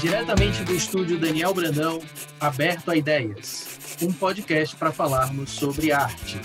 [0.00, 2.00] Diretamente do estúdio Daniel Brandão,
[2.38, 6.40] Aberto a Ideias, um podcast para falarmos sobre arte.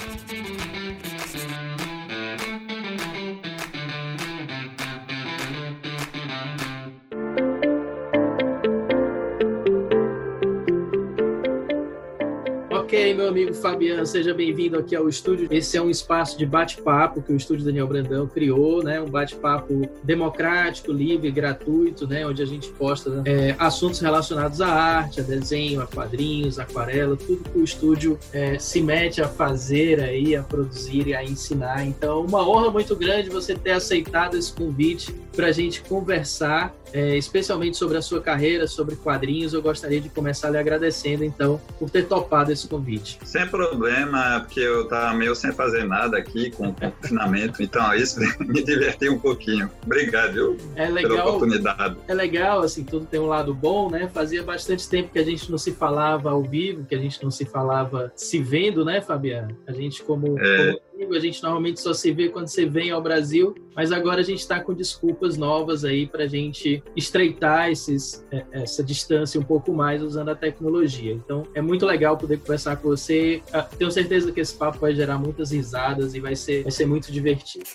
[13.34, 15.48] Amigo Fabiano, seja bem-vindo aqui ao estúdio.
[15.50, 19.02] Esse é um espaço de bate-papo que o estúdio Daniel Brandão criou, né?
[19.02, 22.28] Um bate-papo democrático, livre, gratuito, né?
[22.28, 23.24] Onde a gente posta né?
[23.26, 28.60] é, assuntos relacionados à arte, a desenho, a quadrinhos, aquarela, tudo que o estúdio é,
[28.60, 31.84] se mete a fazer aí, a produzir e a ensinar.
[31.88, 37.18] Então, uma honra muito grande você ter aceitado esse convite para a gente conversar, é,
[37.18, 39.54] especialmente sobre a sua carreira, sobre quadrinhos.
[39.54, 43.18] Eu gostaria de começar lhe agradecendo, então, por ter topado esse convite.
[43.34, 48.20] Sem problema, porque eu estava meio sem fazer nada aqui com o confinamento, então isso
[48.40, 49.72] me divertiu um pouquinho.
[49.84, 51.98] Obrigado viu, é legal, pela oportunidade.
[52.08, 54.08] É legal, assim, tudo tem um lado bom, né?
[54.14, 57.32] Fazia bastante tempo que a gente não se falava ao vivo, que a gente não
[57.32, 59.58] se falava se vendo, né, Fabiano?
[59.66, 60.68] A gente, como, é...
[60.68, 64.24] como a gente normalmente só se vê quando você vem ao Brasil, mas agora a
[64.24, 69.44] gente está com desculpas novas aí para a gente estreitar esses, é, essa distância um
[69.44, 71.12] pouco mais usando a tecnologia.
[71.12, 73.42] Então é muito legal poder conversar com você.
[73.52, 76.86] Ah, tenho certeza que esse papo vai gerar muitas risadas e vai ser, vai ser
[76.86, 77.66] muito divertido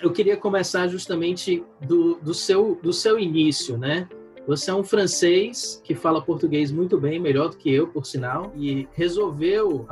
[0.00, 4.08] eu queria começar justamente do, do, seu, do seu início, né?
[4.46, 8.50] Você é um francês que fala português muito bem, melhor do que eu, por sinal,
[8.56, 9.86] e resolveu,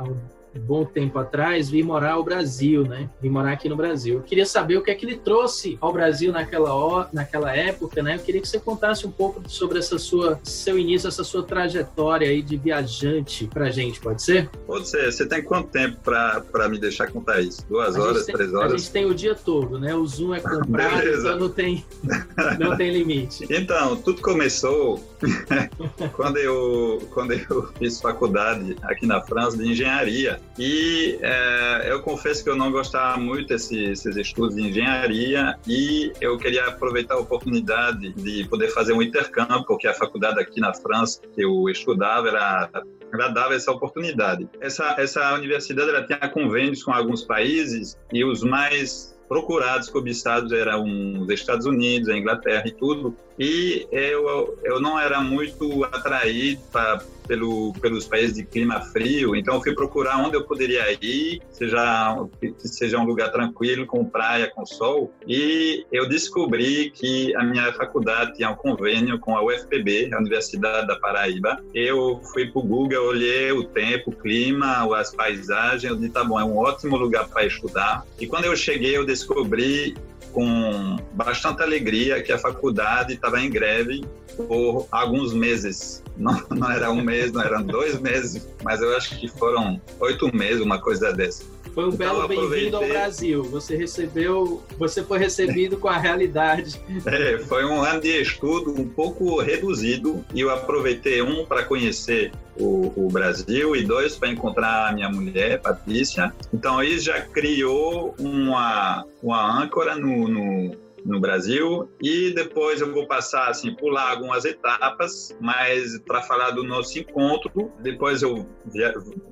[0.59, 3.09] bom tempo atrás, vir morar ao Brasil, né?
[3.21, 4.15] Vim morar aqui no Brasil.
[4.15, 8.01] Eu queria saber o que é que ele trouxe ao Brasil naquela, hora, naquela época,
[8.01, 8.15] né?
[8.15, 12.29] Eu queria que você contasse um pouco sobre essa sua, seu início, essa sua trajetória
[12.29, 14.49] aí de viajante pra gente, pode ser?
[14.65, 15.11] Pode ser.
[15.11, 17.65] Você tem quanto tempo para me deixar contar isso?
[17.67, 18.73] Duas a horas, tem, três horas?
[18.73, 19.95] A gente tem o dia todo, né?
[19.95, 21.85] O Zoom é comprado, então não tem,
[22.59, 23.45] não tem limite.
[23.49, 24.99] Então, tudo começou
[26.13, 30.39] quando, eu, quando eu fiz faculdade aqui na França de engenharia.
[30.57, 36.37] E é, eu confesso que eu não gostava muito desses, estudos de engenharia e eu
[36.37, 41.21] queria aproveitar a oportunidade de poder fazer um intercâmbio, porque a faculdade aqui na França
[41.33, 42.69] que eu estudava era
[43.13, 44.49] ela dava essa oportunidade.
[44.59, 51.21] Essa, essa universidade ela tinha convênios com alguns países e os mais procurados, cobiçados eram
[51.21, 53.15] os Estados Unidos, a Inglaterra e tudo.
[53.37, 59.61] E eu, eu não era muito atraído para pelo, pelos países de clima frio, então
[59.61, 64.65] fui procurar onde eu poderia ir, seja, que seja um lugar tranquilo, com praia, com
[64.65, 70.19] sol, e eu descobri que a minha faculdade tinha um convênio com a UFPB, a
[70.19, 71.61] Universidade da Paraíba.
[71.73, 76.23] Eu fui para o Google, olhei o tempo, o clima, as paisagens, eu disse, tá
[76.23, 78.05] bom, é um ótimo lugar para estudar.
[78.19, 79.95] E quando eu cheguei, eu descobri
[80.37, 84.05] com bastante alegria que a faculdade estava em greve
[84.35, 86.03] por alguns meses.
[86.17, 90.35] Não, não era um mês, não eram dois meses, mas eu acho que foram oito
[90.35, 91.43] meses, uma coisa dessa.
[91.77, 93.43] Foi um então, belo bem-vindo ao Brasil.
[93.43, 96.81] Você recebeu, você foi recebido com a realidade.
[97.05, 102.31] É, foi um ano de estudo um pouco reduzido e eu aproveitei um para conhecer
[102.59, 106.33] o, o, Brasil e dois para encontrar a minha mulher, Patrícia.
[106.51, 110.75] Então isso já criou uma, uma âncora no, no
[111.07, 116.63] no Brasil e depois eu vou passar assim pular algumas etapas, mas para falar do
[116.63, 118.45] nosso encontro, depois eu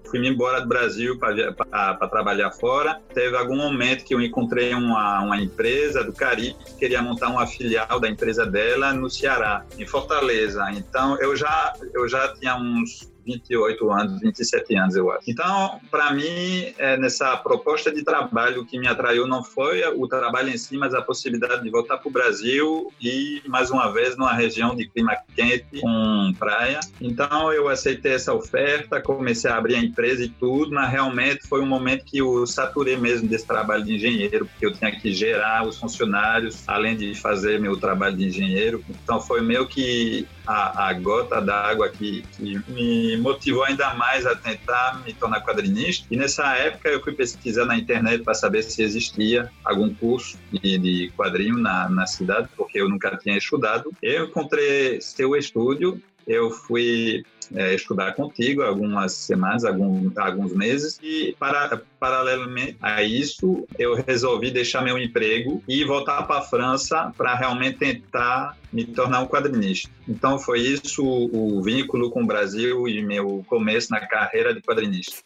[0.05, 3.01] fui me embora do Brasil para trabalhar fora.
[3.13, 7.45] Teve algum momento que eu encontrei uma, uma empresa do Caribe que queria montar uma
[7.45, 10.65] filial da empresa dela no Ceará, em Fortaleza.
[10.71, 15.29] Então eu já eu já tinha uns 28 anos, 27 anos, eu acho.
[15.29, 20.07] Então, para mim, é, nessa proposta de trabalho, o que me atraiu não foi o
[20.07, 24.15] trabalho em si, mas a possibilidade de voltar para o Brasil e, mais uma vez,
[24.15, 26.79] numa região de clima quente, com praia.
[27.01, 31.61] Então, eu aceitei essa oferta, comecei a abrir a empresa e tudo, mas realmente foi
[31.61, 35.67] um momento que eu saturei mesmo desse trabalho de engenheiro, porque eu tinha que gerar
[35.67, 38.83] os funcionários, além de fazer meu trabalho de engenheiro.
[39.03, 44.35] Então, foi meio que a, a gota d'água que, que me motivou ainda mais a
[44.35, 46.05] tentar me tornar quadrinista.
[46.11, 50.77] E nessa época eu fui pesquisar na internet para saber se existia algum curso de,
[50.77, 53.91] de quadrinho na, na cidade, porque eu nunca tinha estudado.
[54.01, 57.23] Eu encontrei seu estúdio eu fui
[57.53, 64.51] é, estudar contigo algumas semanas, alguns, alguns meses, e para, paralelamente a isso, eu resolvi
[64.51, 69.89] deixar meu emprego e voltar para a França para realmente tentar me tornar um quadrinista.
[70.07, 74.61] Então foi isso o, o vínculo com o Brasil e meu começo na carreira de
[74.61, 75.17] quadrinista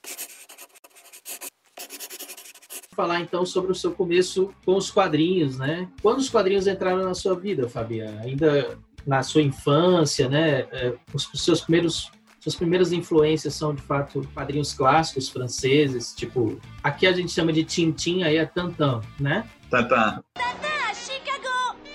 [3.00, 5.88] falar então sobre o seu começo com os quadrinhos, né?
[6.02, 8.20] Quando os quadrinhos entraram na sua vida, Fabiana?
[8.24, 10.68] Ainda na sua infância, né?
[10.72, 16.58] É, os, os seus primeiros suas primeiras influências são, de fato, quadrinhos clássicos franceses, tipo,
[16.82, 19.46] aqui a gente chama de Tintin, aí é Tantan, né?
[19.70, 20.24] Tantan.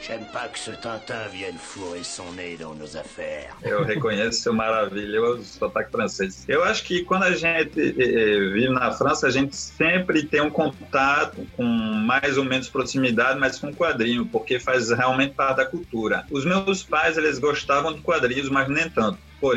[0.06, 3.54] J'aime pas que ce Tintin vienne fourrer son nez dans nos affaires.
[3.62, 6.44] Eu reconheço seu maravilhoso sotaque francês.
[6.46, 10.50] Eu acho que quando a gente eh, vive na França, a gente sempre tem um
[10.50, 16.26] contato com mais ou menos proximidade, mas com quadrinho, porque faz realmente parte da cultura.
[16.30, 19.18] Os meus pais, eles gostavam de quadrinhos, mas nem tanto.
[19.40, 19.56] Por,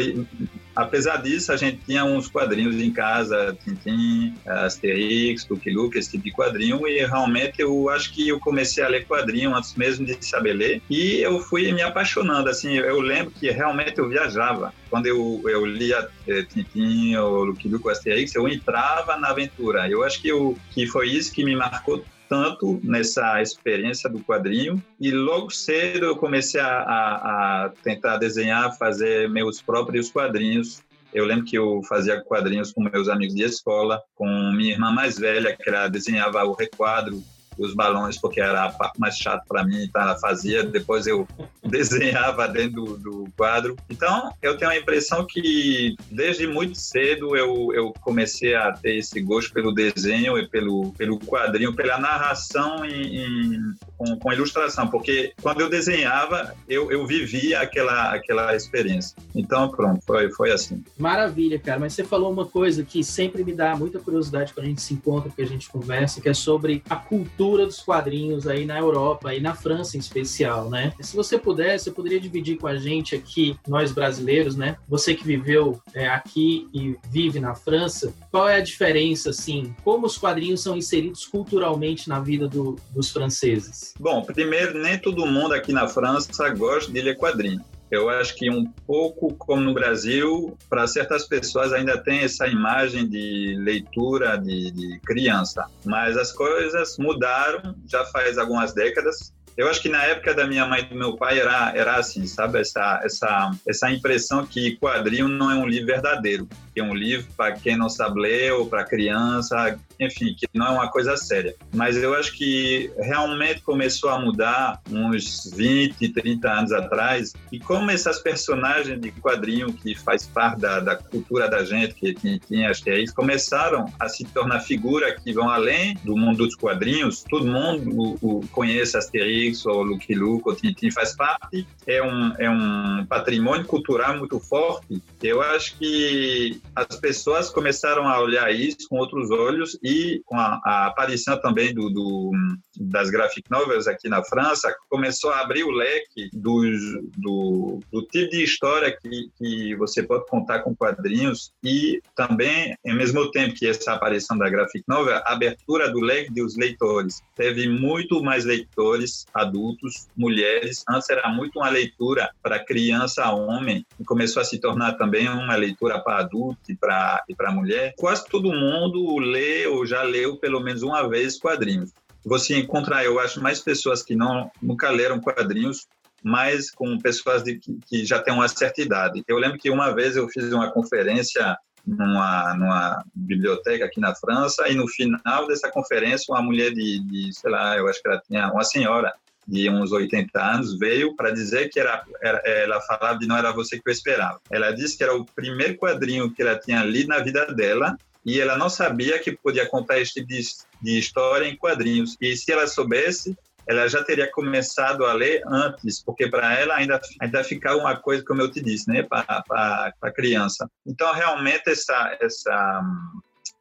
[0.78, 6.24] apesar disso, a gente tinha uns quadrinhos em casa, Tintin, Asterix, Lucky Luke, esse tipo
[6.24, 10.24] de quadrinho, e realmente eu acho que eu comecei a ler quadrinho antes mesmo de
[10.24, 14.74] saber ler, e eu fui me apaixonando, assim, eu lembro que realmente eu viajava.
[14.90, 19.90] Quando eu, eu lia é, Tintin ou Lucky Luke, Asterix, eu entrava na aventura.
[19.90, 24.82] Eu acho que, eu, que foi isso que me marcou tanto nessa experiência do quadrinho
[25.00, 30.82] e logo cedo eu comecei a, a, a, tentar desenhar, fazer meus próprios quadrinhos.
[31.14, 35.18] Eu lembro que eu fazia quadrinhos com meus amigos de escola, com minha irmã mais
[35.18, 37.24] velha, que ela desenhava o requadro
[37.58, 41.28] os balões, porque era a parte mais chata para mim, então ela fazia, depois eu
[41.64, 43.76] desenhava dentro do, do, quadro.
[43.90, 49.20] Então, eu tenho a impressão que desde muito cedo eu, eu comecei a ter esse
[49.22, 53.60] gosto pelo desenho e pelo, pelo quadrinho, pela narração em, em
[53.98, 59.16] com, com, ilustração, porque quando eu desenhava, eu, eu vivia aquela, aquela experiência.
[59.34, 60.84] Então, pronto, foi, foi assim.
[60.98, 64.70] Maravilha, cara, mas você falou uma coisa que sempre me dá muita curiosidade quando a
[64.70, 68.46] gente se encontra, que a gente conversa, que é sobre a cultura cultura dos quadrinhos
[68.46, 70.92] aí na Europa e na França em especial, né?
[71.00, 74.76] Se você pudesse, você poderia dividir com a gente aqui, nós brasileiros, né?
[74.88, 79.74] Você que viveu é, aqui e vive na França, qual é a diferença, assim?
[79.82, 83.94] Como os quadrinhos são inseridos culturalmente na vida do, dos franceses?
[83.98, 87.64] Bom, primeiro, nem todo mundo aqui na França gosta de ler quadrinho.
[87.90, 93.08] Eu acho que um pouco como no Brasil, para certas pessoas ainda tem essa imagem
[93.08, 99.82] de leitura de, de criança, mas as coisas mudaram já faz algumas décadas eu acho
[99.82, 102.60] que na época da minha mãe e do meu pai era, era assim, sabe?
[102.60, 107.28] Essa, essa, essa impressão que quadrinho não é um livro verdadeiro, que é um livro
[107.36, 111.56] para quem não sabe ler ou para criança, enfim, que não é uma coisa séria.
[111.74, 117.92] Mas eu acho que realmente começou a mudar uns 20, 30 anos atrás, e como
[117.92, 122.70] essas personagens de quadrinho que faz parte da, da cultura da gente, que, que tinha
[122.70, 128.18] Asterix, começaram a se tornar figuras que vão além do mundo dos quadrinhos, todo mundo
[128.22, 133.06] o, o conhece Asterix, ou Lucky Luke ou Tintin faz parte, é um, é um
[133.08, 135.02] patrimônio cultural muito forte.
[135.22, 140.60] Eu acho que as pessoas começaram a olhar isso com outros olhos e com a,
[140.66, 142.32] a aparição também do, do,
[142.78, 146.78] das graphic novels aqui na França, começou a abrir o leque dos,
[147.18, 152.96] do, do tipo de história que, que você pode contar com quadrinhos e também, ao
[152.96, 157.22] mesmo tempo que essa aparição da graphic novel, a abertura do leque dos leitores.
[157.36, 160.84] Teve muito mais leitores adultos, mulheres.
[160.90, 165.56] Antes era muito uma leitura para criança, homem, e começou a se tornar também uma
[165.56, 167.94] leitura para adulto e para e para mulher.
[167.98, 171.92] Quase todo mundo lê ou já leu pelo menos uma vez quadrinhos.
[172.26, 175.88] Você encontra, eu acho, mais pessoas que não nunca leram quadrinhos
[176.24, 179.24] mas com pessoas de, que, que, já têm uma certa idade.
[179.28, 184.68] Eu lembro que uma vez eu fiz uma conferência numa, numa biblioteca aqui na França
[184.68, 188.22] e no final dessa conferência uma mulher de, de, sei lá, eu acho que ela
[188.28, 189.14] tinha uma senhora
[189.48, 193.54] de uns 80 anos, veio para dizer que era, era, ela falava de Não Era
[193.54, 194.42] Você Que Eu Esperava.
[194.52, 198.42] Ela disse que era o primeiro quadrinho que ela tinha lido na vida dela e
[198.42, 200.42] ela não sabia que podia contar este tipo de,
[200.82, 202.18] de história em quadrinhos.
[202.20, 207.00] E se ela soubesse, ela já teria começado a ler antes, porque para ela ainda,
[207.22, 210.70] ainda ficava uma coisa, como eu te disse, né, para a criança.
[210.86, 212.82] Então, realmente, essa, essa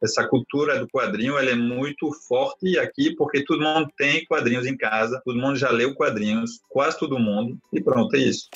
[0.03, 4.77] essa cultura do quadrinho ela é muito forte aqui, porque todo mundo tem quadrinhos em
[4.77, 8.47] casa, todo mundo já leu quadrinhos, quase todo mundo, e pronto, é isso.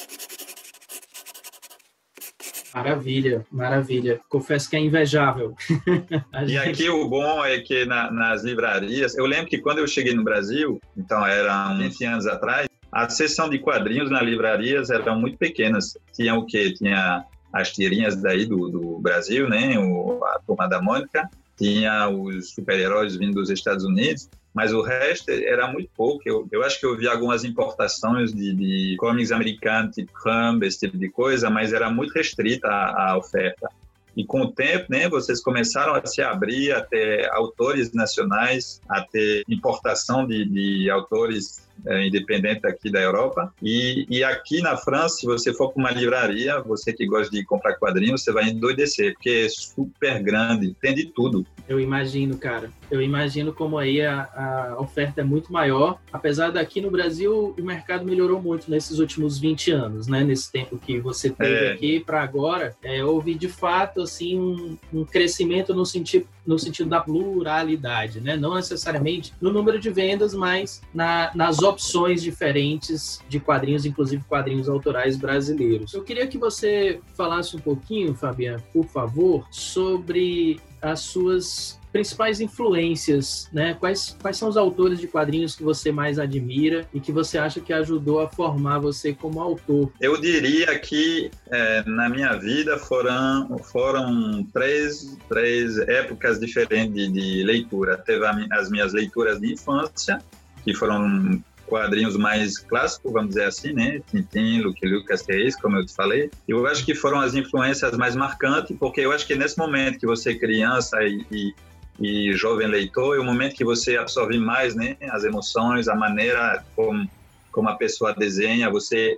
[2.73, 4.19] Maravilha, maravilha.
[4.29, 5.53] Confesso que é invejável.
[6.47, 10.13] e aqui o bom é que na, nas livrarias, eu lembro que quando eu cheguei
[10.13, 15.37] no Brasil, então era 20 anos atrás, a seção de quadrinhos nas livrarias eram muito
[15.37, 15.97] pequenas.
[16.13, 16.73] Tinha o quê?
[16.73, 19.77] Tinha as tirinhas daí do, do Brasil, né?
[19.77, 25.29] O, a Turma da Mônica, tinha os super-heróis vindo dos Estados Unidos, mas o resto
[25.31, 26.21] era muito pouco.
[26.25, 30.79] Eu, eu acho que eu vi algumas importações de, de comics americanos, tipo Rambo, esse
[30.79, 33.69] tipo de coisa, mas era muito restrita a, a oferta.
[34.15, 39.01] E com o tempo, né, vocês começaram a se abrir a ter autores nacionais, a
[39.01, 43.53] ter importação de, de autores é, independente aqui da Europa.
[43.61, 47.43] E, e aqui na França, se você for para uma livraria, você que gosta de
[47.43, 51.45] comprar quadrinhos, você vai endoidecer, porque é super grande, tem de tudo.
[51.67, 52.69] Eu imagino, cara.
[52.89, 55.99] Eu imagino como aí a, a oferta é muito maior.
[56.11, 60.23] Apesar daqui no Brasil, o mercado melhorou muito nesses últimos 20 anos, né?
[60.23, 61.71] Nesse tempo que você teve é.
[61.71, 66.89] aqui para agora, é, houve de fato assim um, um crescimento no sentido no sentido
[66.89, 68.35] da pluralidade, né?
[68.35, 74.69] Não necessariamente no número de vendas, mas na, nas opções diferentes de quadrinhos, inclusive quadrinhos
[74.69, 75.93] autorais brasileiros.
[75.93, 83.49] Eu queria que você falasse um pouquinho, Fabiano, por favor, sobre as suas principais influências,
[83.51, 83.73] né?
[83.73, 87.59] Quais, quais são os autores de quadrinhos que você mais admira e que você acha
[87.59, 89.91] que ajudou a formar você como autor?
[89.99, 97.43] Eu diria que é, na minha vida foram, foram três, três épocas diferentes de, de
[97.43, 97.97] leitura.
[97.97, 100.19] Teve as minhas leituras de infância,
[100.63, 104.01] que foram quadrinhos mais clássicos, vamos dizer assim, né?
[104.11, 106.29] Tintin, Luke Luke, Asterix, como eu te falei.
[106.45, 110.05] Eu acho que foram as influências mais marcantes, porque eu acho que nesse momento que
[110.05, 111.53] você é criança e, e
[111.99, 116.63] e jovem leitor é o momento que você absorve mais, né, as emoções, a maneira
[116.75, 117.07] como,
[117.51, 119.17] como a pessoa desenha, você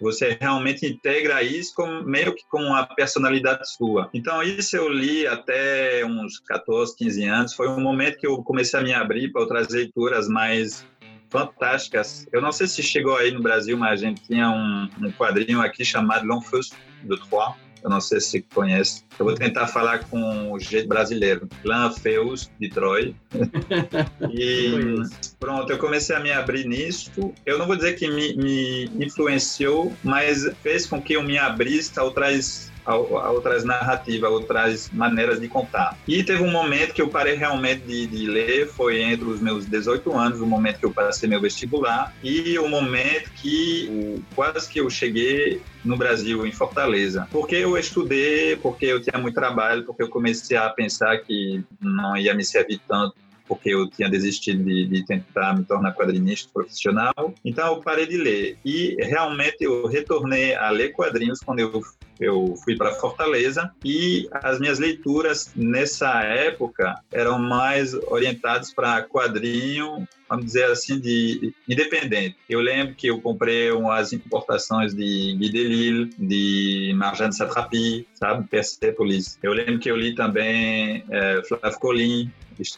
[0.00, 4.08] você realmente integra isso como, meio que com a personalidade sua.
[4.14, 7.54] Então, isso eu li até uns 14, 15 anos.
[7.54, 10.86] Foi um momento que eu comecei a me abrir para outras leituras mais
[11.30, 12.26] fantásticas.
[12.32, 15.60] Eu não sei se chegou aí no Brasil, mas a gente tinha um, um quadrinho
[15.60, 19.04] aqui chamado L'Enfeust de Troyes, eu não sei se conhece.
[19.18, 21.48] Eu vou tentar falar com o jeito brasileiro.
[21.64, 23.14] Lanfeus, de Troy.
[24.30, 25.02] e
[25.38, 27.10] pronto, eu comecei a me abrir nisso.
[27.46, 31.98] Eu não vou dizer que me, me influenciou, mas fez com que eu me abrisse
[31.98, 35.96] a outras a, outras narrativas, a outras maneiras de contar.
[36.06, 39.66] E teve um momento que eu parei realmente de, de, ler, foi entre os meus
[39.66, 44.80] 18 anos, o momento que eu passei meu vestibular, e o momento que quase que
[44.80, 47.26] eu cheguei no Brasil, em Fortaleza.
[47.30, 52.16] Porque eu estudei, porque eu tinha muito trabalho, porque eu comecei a pensar que não
[52.16, 53.14] ia me servir tanto
[53.50, 57.34] porque eu tinha desistido de, de, tentar me tornar quadrinista profissional.
[57.44, 61.82] Então eu parei de ler e realmente eu retornei a ler quadrinhos quando eu
[62.20, 70.06] eu fui para Fortaleza e as minhas leituras nessa época eram mais orientadas para quadrinho,
[70.28, 72.36] vamos dizer assim, de independente.
[72.48, 79.38] Eu lembro que eu comprei umas importações de Guy Delisle, de Marjane Satrapi, sabe, Persepolis.
[79.42, 82.30] Eu lembro que eu li também é, Flávio Colim,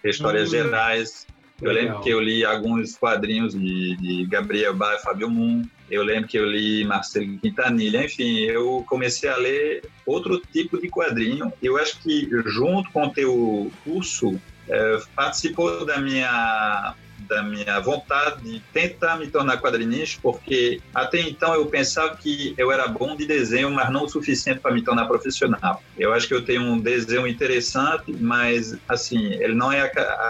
[0.04, 0.52] Histórias hum.
[0.52, 1.26] Gerais.
[1.60, 1.84] Eu Legal.
[1.84, 5.62] lembro que eu li alguns quadrinhos de, de Gabriel Bar e Fábio Moon.
[5.92, 8.02] Eu lembro que eu li Marcelo Quintanilha.
[8.02, 11.52] Enfim, eu comecei a ler outro tipo de quadrinho.
[11.62, 16.94] Eu acho que junto com o teu curso, é, participou da minha
[17.28, 22.70] da minha vontade de tentar me tornar quadrinista, porque até então eu pensava que eu
[22.70, 25.82] era bom de desenho, mas não o suficiente para me tornar profissional.
[25.98, 29.80] Eu acho que eu tenho um desenho interessante, mas assim, ele não é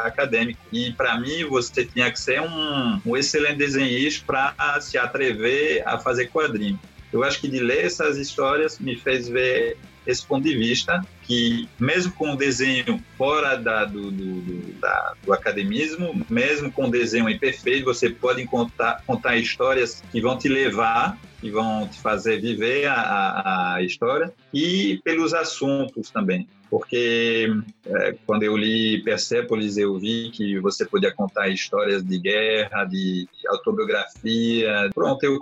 [0.04, 0.60] acadêmico.
[0.72, 5.98] E para mim, você tinha que ser um, um excelente desenhista para se atrever a
[5.98, 6.78] fazer quadrinho.
[7.12, 11.00] Eu acho que de ler essas histórias me fez ver esse ponto de vista
[11.32, 16.90] que mesmo com o desenho fora da, do, do, da, do academismo, mesmo com o
[16.90, 22.40] desenho imperfeito, você pode contar, contar histórias que vão te levar que vão te fazer
[22.40, 26.46] viver a, a, história e pelos assuntos também.
[26.70, 27.52] Porque
[27.84, 33.26] é, quando eu li Persepolis, eu vi que você podia contar histórias de guerra, de
[33.48, 34.88] autobiografia.
[34.94, 35.38] Pronto, eu,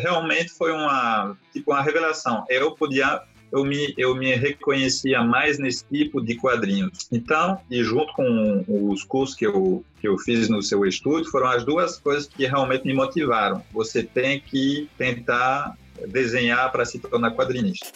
[0.00, 2.44] realmente foi uma, tipo, uma revelação.
[2.48, 3.22] Eu podia
[3.52, 7.06] eu me, eu me reconhecia mais nesse tipo de quadrinhos.
[7.12, 11.48] Então, e junto com os cursos que eu, que eu fiz no seu estúdio, foram
[11.48, 13.62] as duas coisas que realmente me motivaram.
[13.70, 15.76] Você tem que tentar
[16.08, 17.86] desenhar para se tornar quadrinista.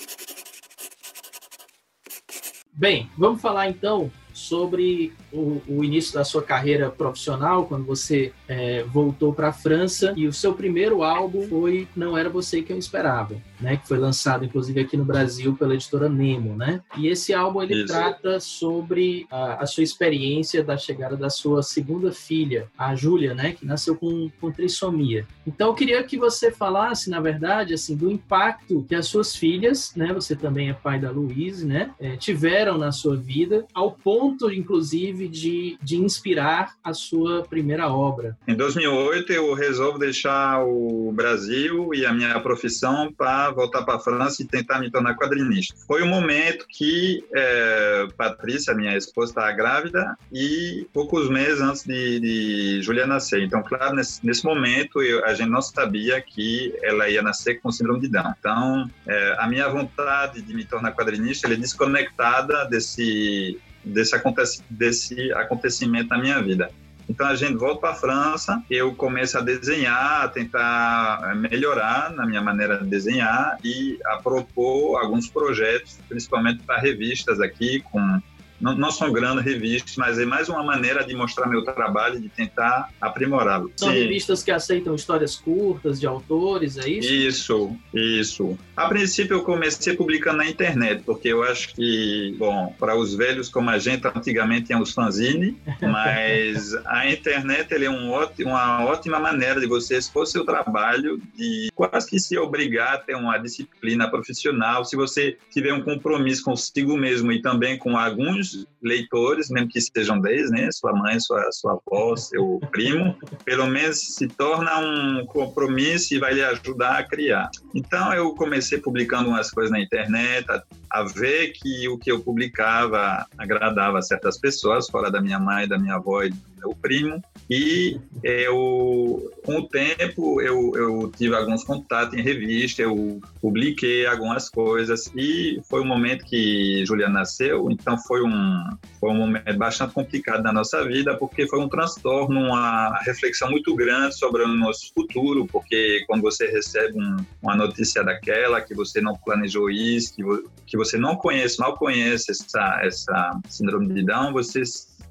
[2.75, 8.83] Bem, vamos falar então sobre o, o, início da sua carreira profissional, quando você é,
[8.85, 12.79] voltou para a França e o seu primeiro álbum foi Não Era Você Que Eu
[12.79, 13.77] Esperava, né?
[13.77, 16.81] Que foi lançado, inclusive, aqui no Brasil pela editora Nemo, né?
[16.97, 17.87] E esse álbum, ele Isso.
[17.87, 23.53] trata sobre a, a, sua experiência da chegada da sua segunda filha, a Júlia, né?
[23.53, 25.27] Que nasceu com, com trissomia.
[25.47, 29.93] Então, eu queria que você falasse, na verdade, assim, do impacto que as suas filhas,
[29.95, 30.13] né?
[30.15, 31.91] Você também é pai da Louise, né?
[32.01, 37.89] É, tiveram na sua vida, ao ponto, inclusive, teve de, de inspirar a sua primeira
[37.89, 38.37] obra?
[38.47, 44.01] Em 2008, eu resolvo deixar o Brasil e a minha profissão para voltar para a
[44.01, 45.75] França e tentar me tornar quadrinista.
[45.87, 52.21] Foi um momento que é, Patrícia, minha esposa, estava grávida e poucos meses antes de,
[52.21, 53.43] de Julia nascer.
[53.43, 57.71] Então, claro, nesse, nesse momento, eu, a gente não sabia que ela ia nascer com
[57.71, 58.35] síndrome de Down.
[58.39, 65.33] Então, é, a minha vontade de me tornar quadrinista é desconectada desse, desse, acontec desse
[65.33, 66.71] acontecimento na minha vida.
[67.09, 72.11] Então a gente volta para a França, eu começo a desenhar, a tentar eh, melhorar
[72.11, 78.21] na minha maneira de desenhar e a propor alguns projetos, principalmente para revistas aqui, com
[78.61, 82.21] não, não são grandes revistas, mas é mais uma maneira de mostrar meu trabalho e
[82.21, 83.71] de tentar aprimorá-lo.
[83.77, 84.01] São Sim.
[84.01, 87.13] revistas que aceitam histórias curtas de autores, é isso?
[87.13, 88.59] Isso, isso.
[88.77, 93.49] A princípio eu comecei publicando na internet, porque eu acho que, bom, para os velhos
[93.49, 98.85] como a gente, antigamente tinha os fanzine, mas a internet ele é um ótimo, uma
[98.85, 103.39] ótima maneira de você expor seu trabalho, de quase que se obrigar a ter uma
[103.39, 108.46] disciplina profissional, se você tiver um compromisso consigo mesmo e também com alguns
[108.83, 110.69] leitores, mesmo que sejam 10, né?
[110.73, 116.35] Sua mãe, sua, sua avó, seu primo, pelo menos se torna um compromisso e vai
[116.35, 117.51] lhe ajudar a criar.
[117.75, 120.47] Então eu comecei publicando umas coisas na internet,
[120.91, 125.69] a, ver que o que eu publicava agradava a certas pessoas, fora da minha mãe,
[125.69, 127.23] da minha avó e do meu primo.
[127.49, 134.49] E eu, com o tempo, eu, eu tive alguns contatos em revista, eu publiquei algumas
[134.49, 138.65] coisas e foi um momento que Juliana nasceu, então foi um,
[138.99, 143.75] foi um momento bastante complicado na nossa vida, porque foi um transtorno, uma reflexão muito
[143.75, 149.01] grande sobre o nosso futuro, porque quando você recebe um, uma notícia daquela, que você
[149.01, 150.23] não planejou isso, que,
[150.67, 154.63] que você não conhece, mal conhece essa, essa síndrome de Down, você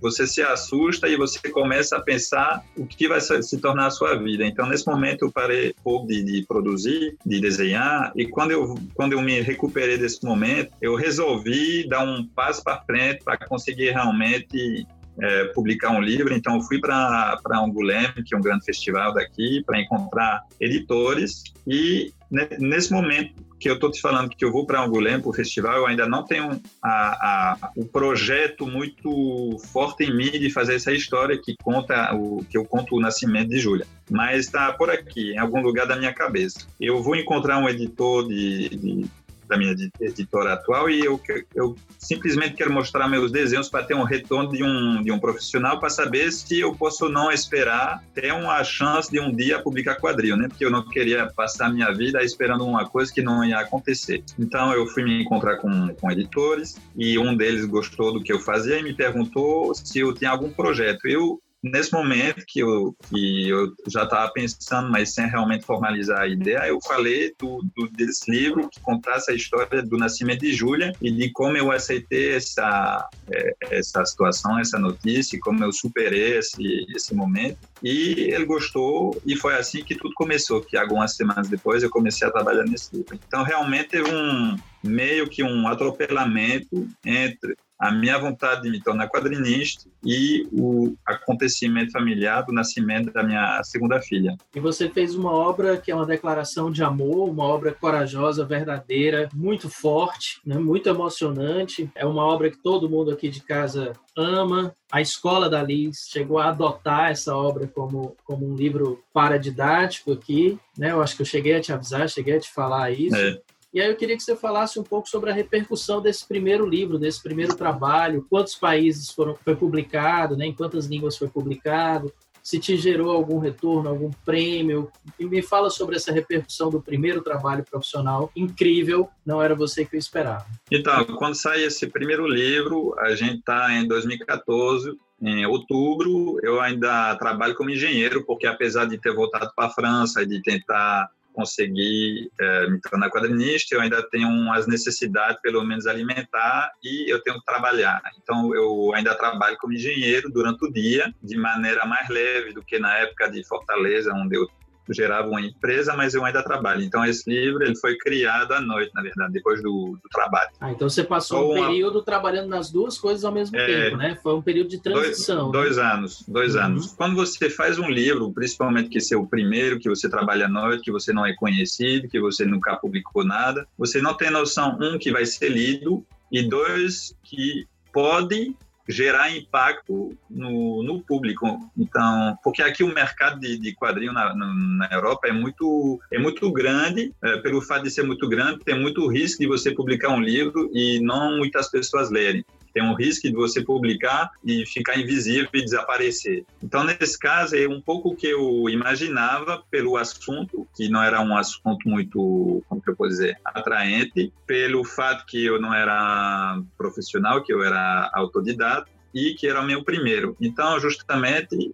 [0.01, 4.15] você se assusta e você começa a pensar o que vai se tornar a sua
[4.15, 4.45] vida.
[4.45, 9.13] Então, nesse momento, eu parei pouco de, de produzir, de desenhar, e quando eu, quando
[9.13, 14.85] eu me recuperei desse momento, eu resolvi dar um passo para frente para conseguir realmente
[15.21, 16.33] é, publicar um livro.
[16.33, 21.43] Então, eu fui para Angoulême, que é um grande festival daqui, para encontrar editores.
[21.65, 22.13] E
[22.59, 25.77] nesse momento que eu estou te falando que eu vou para Angoulême, para o festival,
[25.77, 30.91] eu ainda não tenho a, a, o projeto muito forte em mim de fazer essa
[30.91, 33.87] história que conta o que eu conto o nascimento de Júlia.
[34.09, 36.67] Mas está por aqui, em algum lugar da minha cabeça.
[36.79, 39.05] Eu vou encontrar um editor de, de
[39.47, 41.19] da minha editora atual e eu,
[41.53, 45.79] eu simplesmente quero mostrar meus desenhos para ter um retorno de um, de um profissional
[45.79, 49.95] para saber se eu posso ou não esperar ter uma chance de um dia publicar
[49.95, 50.47] quadril, né?
[50.47, 54.23] Porque eu não queria passar minha vida esperando uma coisa que não ia acontecer.
[54.39, 58.39] Então eu fui me encontrar com, com editores e um deles gostou do que eu
[58.39, 61.07] fazia e me perguntou se eu tinha algum projeto.
[61.07, 66.27] Eu nesse momento que eu, que eu já estava pensando, mas sem realmente formalizar a
[66.27, 70.93] ideia, eu falei do, do, desse livro que contasse a história do nascimento de Júlia
[71.01, 76.85] e de como eu aceitei essa, é, essa situação, essa notícia, como eu superei esse,
[76.95, 77.57] esse momento.
[77.81, 82.27] E ele gostou e foi assim que tudo começou, que algumas semanas depois eu comecei
[82.27, 83.19] a trabalhar nesse livro.
[83.27, 89.09] Então, realmente teve um meio que um atropelamento entre a minha vontade de me tornar
[89.09, 94.37] quadrinista e o acontecimento familiar do nascimento da minha segunda filha.
[94.55, 99.29] E você fez uma obra que é uma declaração de amor, uma obra corajosa, verdadeira,
[99.33, 100.57] muito forte, né?
[100.57, 101.89] muito emocionante.
[101.95, 104.73] É uma obra que todo mundo aqui de casa ama.
[104.91, 110.57] A escola da Liz chegou a adotar essa obra como, como um livro paradidático aqui.
[110.77, 110.91] Né?
[110.91, 113.15] Eu acho que eu cheguei a te avisar, cheguei a te falar isso.
[113.15, 113.41] É.
[113.75, 116.97] E aí eu queria que você falasse um pouco sobre a repercussão desse primeiro livro,
[116.97, 122.09] desse primeiro trabalho, quantos países foram foi publicado, né, em quantas línguas foi publicado,
[122.41, 124.89] se te gerou algum retorno, algum prêmio.
[125.19, 129.97] E me fala sobre essa repercussão do primeiro trabalho profissional incrível, não era você que
[129.97, 130.45] eu esperava.
[130.71, 137.13] Então, quando sai esse primeiro livro, a gente está em 2014, em outubro, eu ainda
[137.17, 142.31] trabalho como engenheiro, porque apesar de ter voltado para a França e de tentar conseguir
[142.39, 147.37] é, me tornar quadrinista, eu ainda tenho as necessidades, pelo menos alimentar, e eu tenho
[147.39, 148.01] que trabalhar.
[148.21, 152.79] Então, eu ainda trabalho como engenheiro durante o dia, de maneira mais leve do que
[152.79, 154.47] na época de Fortaleza, onde eu
[154.93, 156.83] gerava uma empresa, mas eu ainda trabalho.
[156.83, 160.49] Então, esse livro ele foi criado à noite, na verdade, depois do, do trabalho.
[160.59, 164.17] Ah, então você passou um período trabalhando nas duas coisas ao mesmo é, tempo, né?
[164.21, 165.51] Foi um período de transição.
[165.51, 166.61] Dois, dois anos, dois uhum.
[166.61, 166.93] anos.
[166.93, 170.83] Quando você faz um livro, principalmente que é o primeiro, que você trabalha à noite,
[170.83, 174.97] que você não é conhecido, que você nunca publicou nada, você não tem noção, um,
[174.97, 178.55] que vai ser lido, e dois, que pode
[178.87, 181.59] gerar impacto no, no público.
[181.77, 186.51] Então, porque aqui o mercado de, de quadrinho na, na, Europa é muito, é muito
[186.51, 190.21] grande, é, pelo fato de ser muito grande, tem muito risco de você publicar um
[190.21, 192.45] livro e não muitas pessoas lerem
[192.75, 196.43] tem um risco de você publicar e ficar invisível e desaparecer.
[196.61, 201.21] Então, nesse caso, é um pouco o que eu imaginava pelo assunto, que não era
[201.21, 206.61] um assunto muito, como que eu posso dizer, atraente, pelo fato que eu não era
[206.77, 210.35] profissional, que eu era autodidata, e que era o meu primeiro.
[210.41, 211.73] Então, justamente,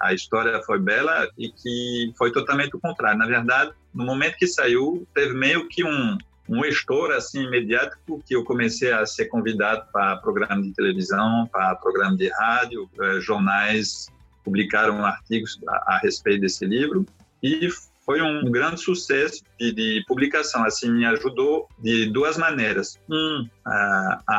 [0.00, 3.16] a história foi bela e que foi totalmente o contrário.
[3.16, 8.36] Na verdade, no momento que saiu, teve meio que um, um estouro assim imediato que
[8.36, 14.08] eu comecei a ser convidado para programa de televisão, para programa de rádio, eh, jornais
[14.44, 17.06] publicaram artigos a, a respeito desse livro
[17.42, 17.68] e
[18.04, 20.64] foi um grande sucesso de, de, publicação.
[20.64, 22.98] Assim, me ajudou de duas maneiras.
[23.08, 24.36] Um, a, a,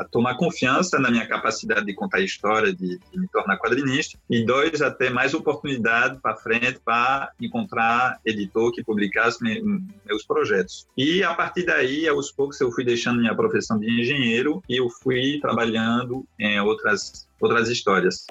[0.00, 4.18] a, tomar confiança na minha capacidade de contar história, de, de me tornar quadrinista.
[4.28, 9.62] E dois, até mais oportunidade para frente para encontrar editor que publicasse me,
[10.04, 10.86] meus projetos.
[10.96, 14.88] E a partir daí, aos poucos, eu fui deixando minha profissão de engenheiro e eu
[14.88, 18.26] fui trabalhando em outras, outras histórias.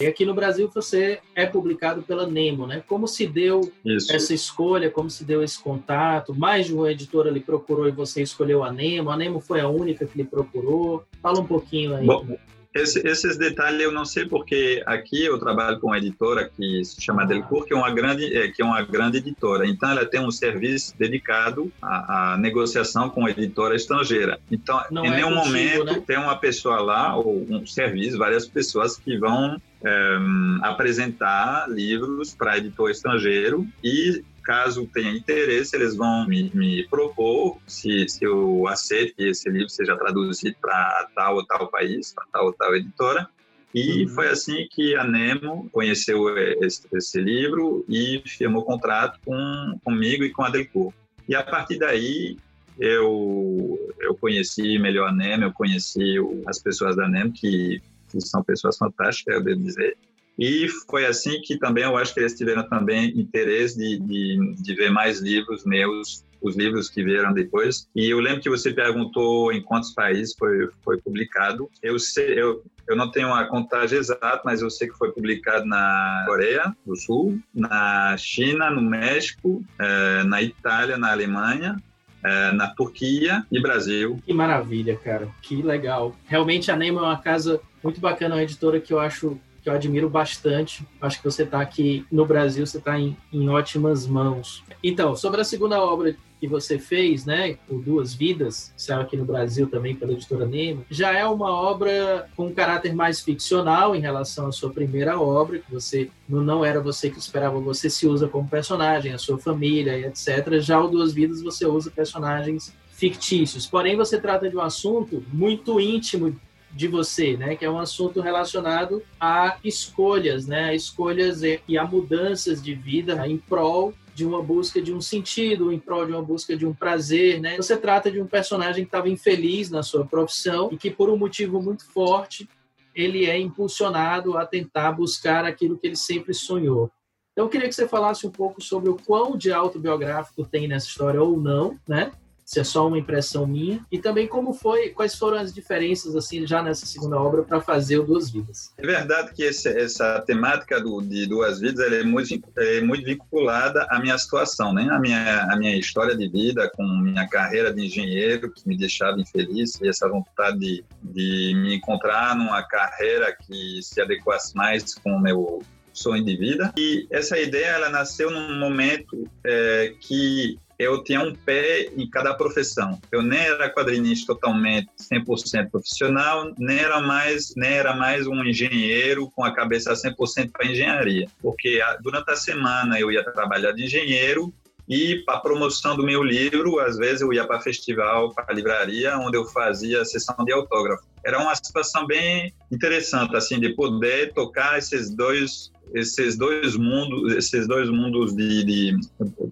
[0.00, 2.82] E aqui no Brasil você é publicado pela Nemo, né?
[2.88, 4.10] Como se deu Isso.
[4.10, 6.34] essa escolha, como se deu esse contato?
[6.34, 9.10] Mais de uma editora lhe procurou e você escolheu a Nemo?
[9.10, 11.04] A Nemo foi a única que lhe procurou?
[11.20, 12.06] Fala um pouquinho aí.
[12.06, 12.26] Bom,
[12.74, 17.00] esse, esses detalhes eu não sei porque aqui eu trabalho com uma editora que se
[17.00, 19.66] chama Delcourt, que é uma grande, é, que é uma grande editora.
[19.66, 24.38] Então ela tem um serviço dedicado à, à negociação com editora estrangeira.
[24.50, 26.02] Então, não em é nenhum contigo, momento né?
[26.06, 30.18] tem uma pessoa lá ou um serviço, várias pessoas que vão é,
[30.62, 38.08] apresentar livros para editor estrangeiro e caso tenha interesse, eles vão me, me propor se,
[38.08, 42.46] se, eu aceito que esse livro seja traduzido para tal ou tal país, para tal
[42.46, 43.28] ou tal editora.
[43.74, 44.08] E uhum.
[44.08, 50.30] foi assim que a Nemo conheceu esse, esse, livro e firmou contrato com, comigo e
[50.30, 50.94] com a Delcourt.
[51.28, 52.36] E a partir daí
[52.78, 58.42] eu, eu conheci melhor a Nemo, eu conheci as pessoas da Nemo, que, que são
[58.42, 59.96] pessoas fantásticas, eu devo dizer.
[60.40, 64.74] E foi assim que também eu acho que eles tiveram também interesse de, de, de
[64.74, 67.86] ver mais livros meus, os livros que vieram depois.
[67.94, 71.68] E eu lembro que você perguntou em quantos países foi, foi publicado.
[71.82, 75.66] Eu sei, eu, eu não tenho a contagem exata, mas eu sei que foi publicado
[75.66, 81.76] na Coreia do Sul, na China, no México, eh, na Itália, na Alemanha,
[82.24, 84.18] eh, na Turquia e Brasil.
[84.24, 85.28] Que maravilha, cara.
[85.42, 86.16] Que legal.
[86.26, 89.72] Realmente a Nemo é uma casa muito bacana, uma editora que eu acho que eu
[89.72, 90.86] admiro bastante.
[91.00, 94.62] Acho que você está aqui no Brasil, você está em, em ótimas mãos.
[94.82, 99.14] Então, sobre a segunda obra que você fez, né, por Duas Vidas, que saiu aqui
[99.14, 103.94] no Brasil também pela editora Nemo, já é uma obra com um caráter mais ficcional
[103.94, 108.06] em relação à sua primeira obra, que você não era você que esperava, você se
[108.06, 110.58] usa como personagem, a sua família e etc.
[110.60, 113.66] Já o Duas Vidas você usa personagens fictícios.
[113.66, 116.34] Porém, você trata de um assunto muito íntimo
[116.72, 117.56] de você, né?
[117.56, 120.70] Que é um assunto relacionado a escolhas, né?
[120.70, 125.72] A escolhas e a mudanças de vida em prol de uma busca de um sentido,
[125.72, 127.56] em prol de uma busca de um prazer, né?
[127.56, 131.16] Você trata de um personagem que estava infeliz na sua profissão e que por um
[131.16, 132.48] motivo muito forte
[132.94, 136.90] ele é impulsionado a tentar buscar aquilo que ele sempre sonhou.
[137.32, 140.88] Então eu queria que você falasse um pouco sobre o quão de autobiográfico tem nessa
[140.88, 142.12] história ou não, né?
[142.50, 146.44] Se é só uma impressão minha, e também como foi, quais foram as diferenças assim
[146.44, 148.72] já nessa segunda obra para fazer o Duas Vidas.
[148.76, 153.86] É verdade que esse, essa temática do, de Duas Vidas é muito é muito vinculada
[153.88, 154.88] à minha situação, né?
[154.90, 159.20] A minha a minha história de vida com minha carreira de engenheiro que me deixava
[159.20, 165.12] infeliz e essa vontade de, de me encontrar numa carreira que se adequasse mais com
[165.12, 166.72] o meu sonho de vida.
[166.76, 172.32] E essa ideia ela nasceu num momento é, que eu tinha um pé em cada
[172.32, 172.98] profissão.
[173.12, 179.30] Eu nem era quadrinista totalmente 100% profissional, nem era mais nem era mais um engenheiro
[179.30, 184.54] com a cabeça 100% para engenharia, porque durante a semana eu ia trabalhar de engenheiro
[184.90, 189.36] e para promoção do meu livro, às vezes eu ia para festival, para livraria, onde
[189.36, 191.04] eu fazia sessão de autógrafo.
[191.24, 197.66] Era uma situação bem interessante assim de poder tocar esses dois esses dois mundos, esses
[197.66, 198.96] dois mundos de, de,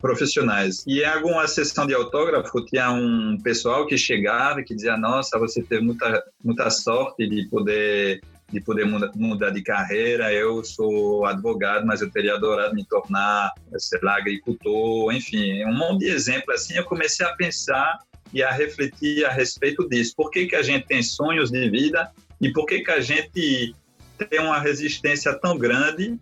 [0.00, 0.84] profissionais.
[0.86, 5.62] E em alguma sessão de autógrafo tinha um pessoal que chegava que dizia: "Nossa, você
[5.62, 8.20] teve muita muita sorte de poder
[8.50, 10.32] de poder mudar, mudar de carreira.
[10.32, 16.00] Eu sou advogado, mas eu teria adorado me tornar, sei lá, agricultor, enfim, um monte
[16.00, 16.74] de exemplo assim.
[16.74, 17.98] Eu comecei a pensar
[18.32, 20.12] e a refletir a respeito disso.
[20.16, 23.74] Por que, que a gente tem sonhos de vida e por que, que a gente
[24.28, 26.18] tem uma resistência tão grande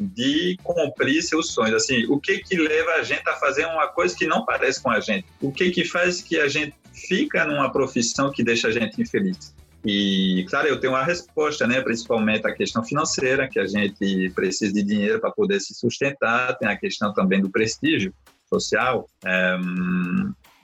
[0.00, 1.74] de cumprir seus sonhos.
[1.74, 4.90] Assim, o que que leva a gente a fazer uma coisa que não parece com
[4.90, 5.26] a gente?
[5.40, 9.54] O que que faz que a gente fica numa profissão que deixa a gente infeliz?
[9.84, 11.80] E, claro, eu tenho uma resposta, né?
[11.80, 16.68] principalmente a questão financeira, que a gente precisa de dinheiro para poder se sustentar, tem
[16.68, 18.12] a questão também do prestígio
[18.48, 19.08] social.
[19.24, 19.56] É,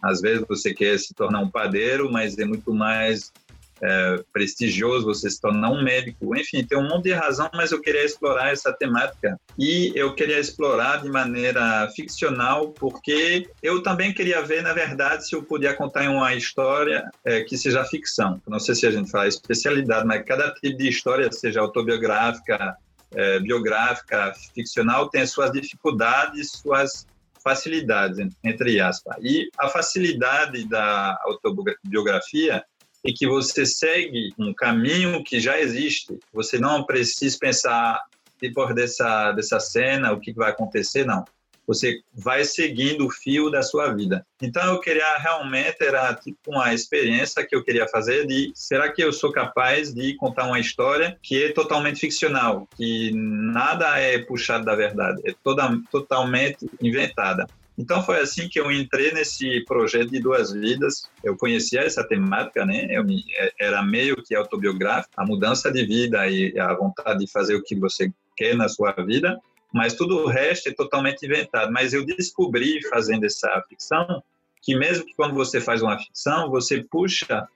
[0.02, 3.32] às vezes você quer se tornar um padeiro, mas é muito mais
[3.82, 6.36] é, prestigioso você se tornar um médico.
[6.36, 9.38] Enfim, tem um monte de razão, mas eu queria explorar essa temática.
[9.58, 15.34] E eu queria explorar de maneira ficcional, porque eu também queria ver, na verdade, se
[15.34, 18.40] eu podia contar uma história é, que seja ficção.
[18.46, 22.76] Não sei se a gente fala especialidade, mas cada tipo de história, seja autobiográfica,
[23.14, 27.06] é, biográfica, ficcional, tem suas dificuldades, suas
[27.42, 29.16] facilidades, entre aspas.
[29.22, 32.64] E a facilidade da autobiografia
[33.06, 36.18] e que você segue um caminho que já existe.
[36.32, 38.02] Você não precisa pensar
[38.40, 41.24] depois dessa dessa cena o que vai acontecer, não.
[41.66, 44.24] Você vai seguindo o fio da sua vida.
[44.40, 49.02] Então eu queria realmente era tipo uma experiência que eu queria fazer de será que
[49.02, 54.64] eu sou capaz de contar uma história que é totalmente ficcional, que nada é puxado
[54.64, 57.46] da verdade, é toda totalmente inventada.
[57.78, 61.10] Então foi assim que eu entrei nesse projeto de duas vidas.
[61.22, 62.86] Eu conhecia essa temática, né?
[62.90, 67.30] Eu me, é, era meio que autobiográfico, a mudança de vida e a vontade de
[67.30, 69.38] fazer o que você quer na sua vida,
[69.72, 71.70] mas tudo o resto é totalmente inventado.
[71.70, 74.22] Mas eu descobri fazendo essa ficção
[74.62, 77.46] que mesmo que quando você faz uma ficção, você puxa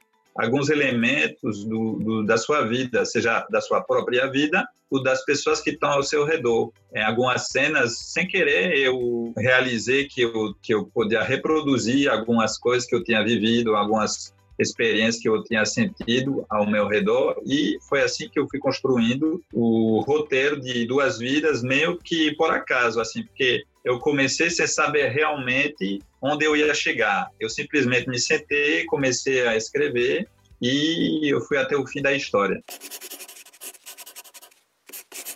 [0.40, 5.61] alguns elementos do, do, da sua vida, seja da sua própria vida ou das pessoas
[5.61, 6.72] que estão ao seu redor.
[6.92, 12.88] Em algumas cenas, sem querer, eu realizei que eu, que eu podia reproduzir algumas coisas
[12.88, 18.03] que eu tinha vivido, algumas experiências que eu tinha sentido ao meu redor e foi
[18.03, 23.24] assim que eu fui construindo o roteiro de duas vidas meio que por acaso assim
[23.24, 27.30] porque eu comecei sem saber realmente onde eu ia chegar.
[27.38, 30.28] Eu simplesmente me sentei, comecei a escrever
[30.60, 32.62] e eu fui até o fim da história.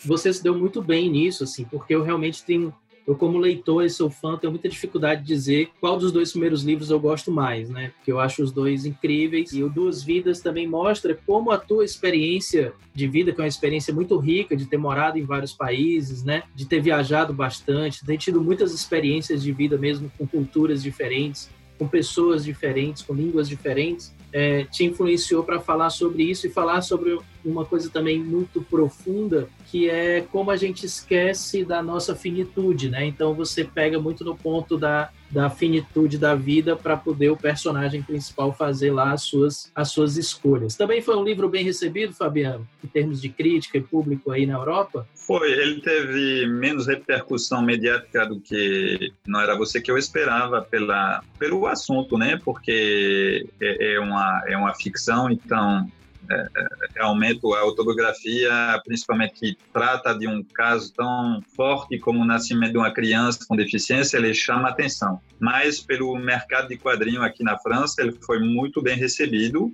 [0.04, 2.74] Você se deu muito bem nisso, assim, porque eu realmente tenho
[3.06, 6.62] eu, como leitor e sou fã, tenho muita dificuldade de dizer qual dos dois primeiros
[6.62, 7.92] livros eu gosto mais, né?
[7.96, 9.52] Porque eu acho os dois incríveis.
[9.52, 13.48] E o Duas Vidas também mostra como a tua experiência de vida, que é uma
[13.48, 16.44] experiência muito rica, de ter morado em vários países, né?
[16.54, 21.50] De ter viajado bastante, de ter tido muitas experiências de vida mesmo com culturas diferentes,
[21.78, 26.82] com pessoas diferentes, com línguas diferentes, é, te influenciou para falar sobre isso e falar
[26.82, 32.88] sobre uma coisa também muito profunda que é como a gente esquece da nossa finitude,
[32.88, 33.04] né?
[33.06, 38.00] Então você pega muito no ponto da, da finitude da vida para poder o personagem
[38.00, 40.76] principal fazer lá as suas, as suas escolhas.
[40.76, 44.54] Também foi um livro bem recebido, Fabiano, em termos de crítica e público aí na
[44.54, 45.08] Europa?
[45.26, 51.20] Foi, ele teve menos repercussão mediática do que não era você que eu esperava pela,
[51.36, 52.38] pelo assunto, né?
[52.44, 55.88] Porque é, é uma, é uma ficção, então
[56.30, 62.24] é, é, realmente a autobiografia, principalmente que trata de um caso tão forte como o
[62.24, 65.20] nascimento de uma criança com deficiência, ele chama atenção.
[65.38, 69.72] Mas pelo mercado de quadrinho aqui na França, ele foi muito bem recebido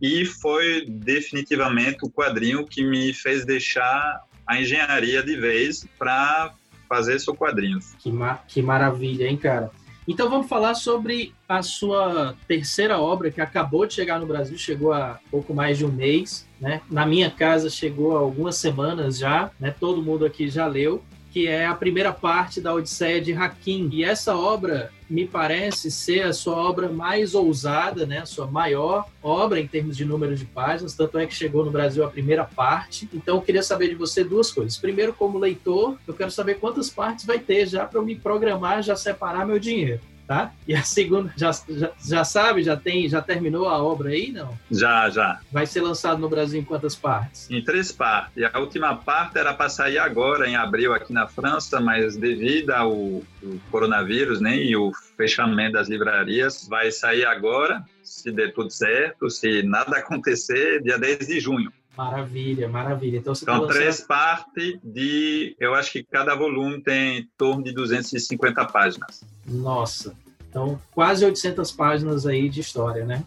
[0.00, 6.52] e foi definitivamente o quadrinho que me fez deixar a engenharia de vez para
[6.88, 7.94] fazer seu quadrinhos.
[7.98, 9.70] Que, ma que maravilha, hein, cara?
[10.06, 14.92] Então vamos falar sobre a sua terceira obra que acabou de chegar no Brasil, chegou
[14.92, 16.80] há pouco mais de um mês, né?
[16.88, 19.74] Na minha casa chegou há algumas semanas já, né?
[19.78, 21.02] Todo mundo aqui já leu
[21.36, 23.90] que é a primeira parte da Odisseia de Hakim.
[23.92, 28.20] E essa obra me parece ser a sua obra mais ousada, né?
[28.20, 31.70] a sua maior obra em termos de número de páginas, tanto é que chegou no
[31.70, 33.06] Brasil a primeira parte.
[33.12, 34.78] Então eu queria saber de você duas coisas.
[34.78, 38.82] Primeiro, como leitor, eu quero saber quantas partes vai ter já para eu me programar,
[38.82, 40.52] já separar meu dinheiro tá?
[40.66, 44.56] E a segunda, já, já, já, sabe, já tem, já terminou a obra aí, não?
[44.70, 45.40] Já, já.
[45.52, 47.48] Vai ser lançado no Brasil em quantas partes?
[47.50, 48.42] Em três partes.
[48.52, 53.22] A última parte era para sair agora, em abril, aqui na França, mas devido ao,
[53.70, 59.62] coronavírus, né, e o fechamento das livrarias, vai sair agora, se der tudo certo, se
[59.62, 61.72] nada acontecer, dia 10 de junho.
[61.96, 63.18] Maravilha, maravilha.
[63.18, 65.56] Então, você tá então três partes de.
[65.58, 69.24] Eu acho que cada volume tem em torno de 250 páginas.
[69.46, 70.14] Nossa,
[70.48, 73.24] então quase 800 páginas aí de história, né?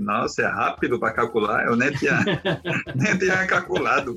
[0.00, 1.66] Nossa, é rápido para calcular.
[1.66, 2.18] Eu nem tinha,
[2.96, 4.16] nem tinha calculado.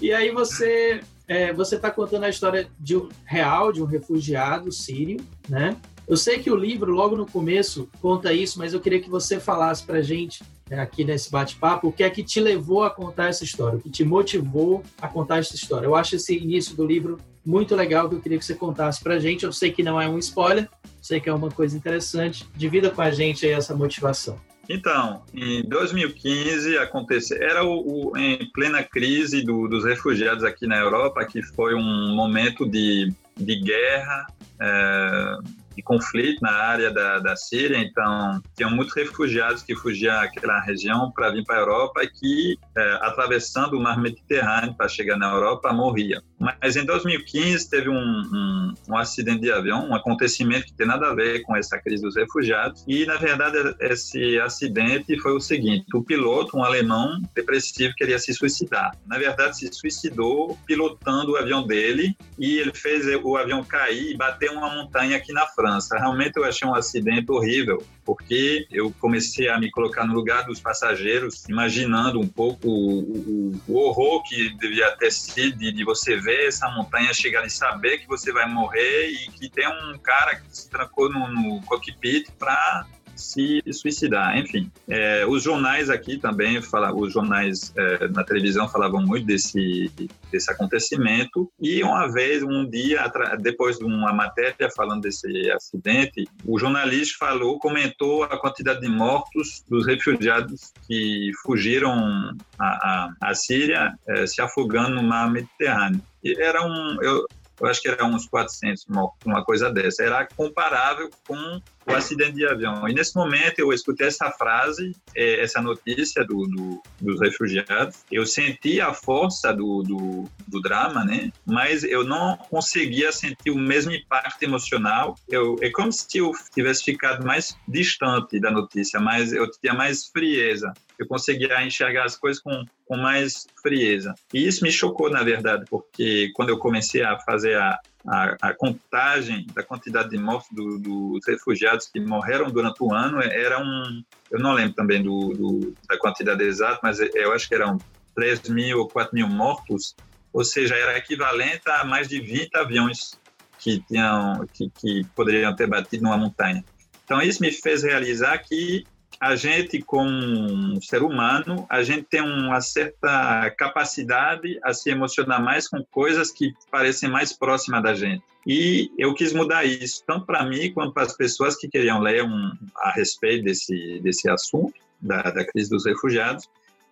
[0.00, 4.70] E aí você é, você está contando a história de um real de um refugiado
[4.70, 5.16] sírio,
[5.48, 5.76] né?
[6.06, 9.40] Eu sei que o livro, logo no começo, conta isso, mas eu queria que você
[9.40, 13.44] falasse para gente aqui nesse bate-papo, o que é que te levou a contar essa
[13.44, 15.86] história, o que te motivou a contar essa história.
[15.86, 19.14] Eu acho esse início do livro muito legal que eu queria que você contasse para
[19.14, 19.44] a gente.
[19.44, 20.68] Eu sei que não é um spoiler,
[21.02, 22.46] sei que é uma coisa interessante.
[22.56, 24.40] Divida com a gente aí essa motivação.
[24.68, 30.78] Então, em 2015 aconteceu, era o, o em plena crise do, dos refugiados aqui na
[30.78, 34.26] Europa, que foi um momento de, de guerra.
[34.58, 35.36] É,
[35.74, 41.10] de conflito na área da, da Síria, então tinham muitos refugiados que fugiam daquela região
[41.10, 45.32] para vir para a Europa e que, é, atravessando o mar Mediterrâneo para chegar na
[45.32, 46.22] Europa, morriam.
[46.62, 51.08] Mas em 2015 teve um, um, um, acidente de avião, um acontecimento que tem nada
[51.08, 52.84] a ver com essa crise dos refugiados.
[52.86, 58.34] E, na verdade, esse acidente foi o seguinte: o piloto, um alemão depressivo, queria se
[58.34, 58.96] suicidar.
[59.06, 64.16] Na verdade, se suicidou pilotando o avião dele e ele fez o avião cair e
[64.16, 65.96] bater uma montanha aqui na França.
[65.96, 70.60] Realmente eu achei um acidente horrível porque eu comecei a me colocar no lugar dos
[70.60, 76.16] passageiros, imaginando um pouco o, o, o horror que devia ter sido de, de, você
[76.16, 80.36] ver essa montanha chegar e saber que você vai morrer e que tem um cara
[80.36, 84.36] que se trancou no, no cockpit para se suicidar.
[84.38, 89.90] Enfim, é, os jornais aqui também, fala, os jornais é, na televisão falavam muito desse,
[90.30, 91.50] desse acontecimento.
[91.60, 97.58] E uma vez, um dia, depois de uma matéria falando desse acidente, o jornalista falou,
[97.58, 104.96] comentou a quantidade de mortos dos refugiados que fugiram à, à, Síria, é, se afogando
[104.96, 106.00] no mar Mediterrâneo.
[106.22, 107.26] E era um, eu,
[107.60, 110.02] eu acho que era uns 400 mortos, uma coisa dessa.
[110.02, 112.88] Era comparável com o acidente de avião.
[112.88, 118.04] E nesse momento eu escutei essa frase, é, essa notícia do, do, dos refugiados.
[118.10, 121.30] Eu senti a força do, do, do, drama, né?
[121.44, 125.14] Mas eu não conseguia sentir o mesmo impacto emocional.
[125.28, 130.06] Eu, é como se eu tivesse ficado mais distante da notícia, mas eu tinha mais
[130.06, 130.72] frieza.
[130.98, 134.14] Eu conseguia enxergar as coisas com, com mais frieza.
[134.32, 138.54] E isso me chocou, na verdade, porque quando eu comecei a fazer a, a, a,
[138.54, 144.02] contagem da quantidade de mortos do, dos refugiados que morreram durante o ano era um.
[144.30, 147.78] Eu não lembro também do, do, da quantidade exata, mas eu acho que eram
[148.14, 149.96] 3 mil ou 4 mil mortos,
[150.32, 153.18] ou seja, era equivalente a mais de 20 aviões
[153.58, 156.64] que, tinham, que, que poderiam ter batido numa montanha.
[157.04, 158.84] Então, isso me fez realizar que
[159.24, 165.66] a gente, como ser humano, a gente tem uma certa capacidade a se emocionar mais
[165.66, 168.22] com coisas que parecem mais próximas da gente.
[168.46, 172.22] E eu quis mudar isso, tanto para mim quanto para as pessoas que queriam ler
[172.22, 176.46] um, a respeito desse, desse assunto, da, da crise dos refugiados.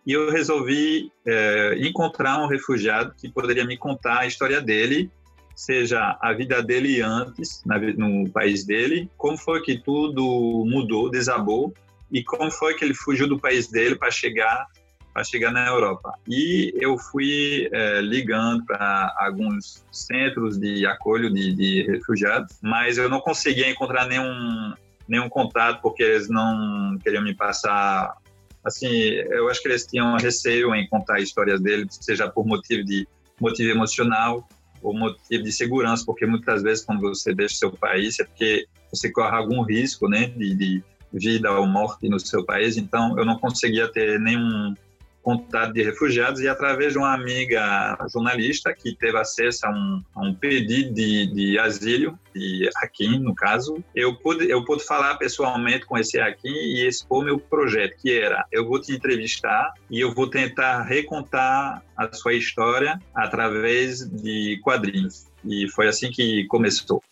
[0.06, 5.10] E eu resolvi é, encontrar um refugiado que poderia me contar a história dele
[5.54, 7.62] seja a vida dele antes,
[7.98, 11.74] no país dele, como foi que tudo mudou, desabou,
[12.12, 14.66] e como foi que ele fugiu do país dele para chegar
[15.12, 16.14] para chegar na Europa.
[16.27, 23.11] E eu fui é, ligando para alguns centros de acolho de, de, refugiados, mas eu
[23.11, 24.72] não conseguia encontrar nenhum
[25.07, 28.16] nenhum contato porque eles não queriam me passar
[28.64, 33.07] assim, eu acho que eles tinham receio em contar histórias dele, seja por motivo de
[33.40, 34.48] motivo emocional
[34.81, 39.11] ou motivo de segurança, porque muitas vezes quando você deixa seu país é porque você
[39.11, 43.38] corre algum risco, né, de, de vida ou morte no seu país, então eu não
[43.38, 44.75] conseguia ter nenhum
[45.22, 50.20] contato de refugiados e através de uma amiga jornalista que teve acesso a um, a
[50.20, 55.87] um pedido de, de asilo, de Hakim, no caso, eu pude, eu pude falar pessoalmente
[55.87, 60.12] com esse Hakim e expor meu projeto, que era, eu vou te entrevistar e eu
[60.12, 65.27] vou tentar recontar a sua história através de quadrinhos.
[65.44, 67.03] E foi assim que começou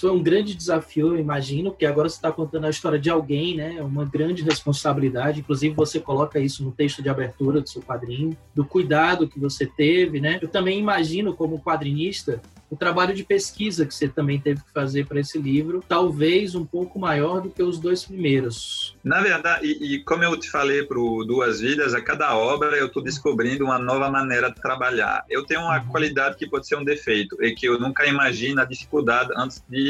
[0.00, 3.56] foi um grande desafio, eu imagino, porque agora você está contando a história de alguém,
[3.56, 3.76] né?
[3.78, 5.40] É uma grande responsabilidade.
[5.40, 9.66] Inclusive, você coloca isso no texto de abertura do seu quadrinho, do cuidado que você
[9.66, 10.38] teve, né?
[10.40, 15.06] Eu também imagino, como quadrinista, o trabalho de pesquisa que você também teve que fazer
[15.06, 18.96] para esse livro, talvez um pouco maior do que os dois primeiros.
[19.02, 22.86] Na verdade, e, e como eu te falei para Duas Vidas, a cada obra eu
[22.86, 25.24] estou descobrindo uma nova maneira de trabalhar.
[25.30, 25.88] Eu tenho uma uhum.
[25.88, 29.87] qualidade que pode ser um defeito, é que eu nunca imagino a dificuldade antes de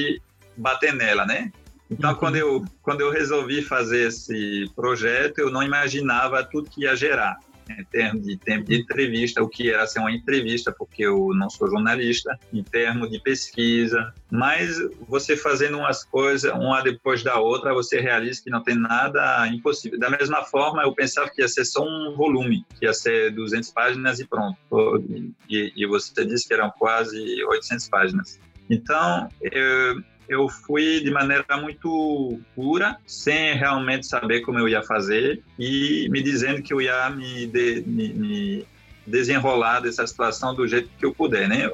[0.57, 1.53] bater nela, né?
[1.91, 2.17] Então, uhum.
[2.17, 7.39] quando, eu, quando eu resolvi fazer esse projeto, eu não imaginava tudo que ia gerar
[7.71, 11.51] em termos de tempo de entrevista, o que era ser uma entrevista, porque eu não
[11.51, 17.75] sou jornalista, em termos de pesquisa, mas você fazendo umas coisas, uma depois da outra,
[17.75, 19.99] você realiza que não tem nada impossível.
[19.99, 23.71] Da mesma forma, eu pensava que ia ser só um volume, que ia ser 200
[23.71, 24.57] páginas e pronto.
[25.49, 28.41] E, e você disse que eram quase 800 páginas.
[28.71, 35.43] Então, eu, eu fui de maneira muito pura, sem realmente saber como eu ia fazer
[35.59, 38.67] e me dizendo que eu ia me, de, me, me
[39.07, 41.71] desenrolar dessa situação do jeito que eu puder, né?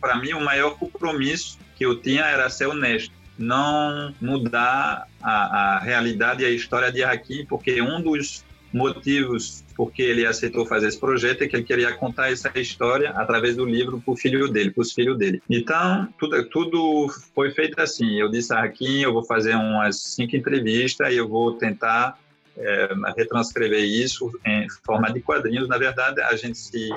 [0.00, 5.78] Para mim, o maior compromisso que eu tinha era ser honesto, não mudar a, a
[5.78, 10.98] realidade e a história de Hakim, porque um dos motivos porque ele aceitou fazer esse
[10.98, 14.70] projeto é que ele queria contar essa história através do livro para o filho dele,
[14.70, 15.40] para os filhos dele.
[15.48, 18.20] Então, tudo, tudo foi feito assim.
[18.20, 22.18] Eu disse a Hakim, eu vou fazer umas cinco entrevistas e eu vou tentar
[22.56, 25.68] é, retranscrever isso em forma de quadrinhos.
[25.68, 26.90] Na verdade, a gente se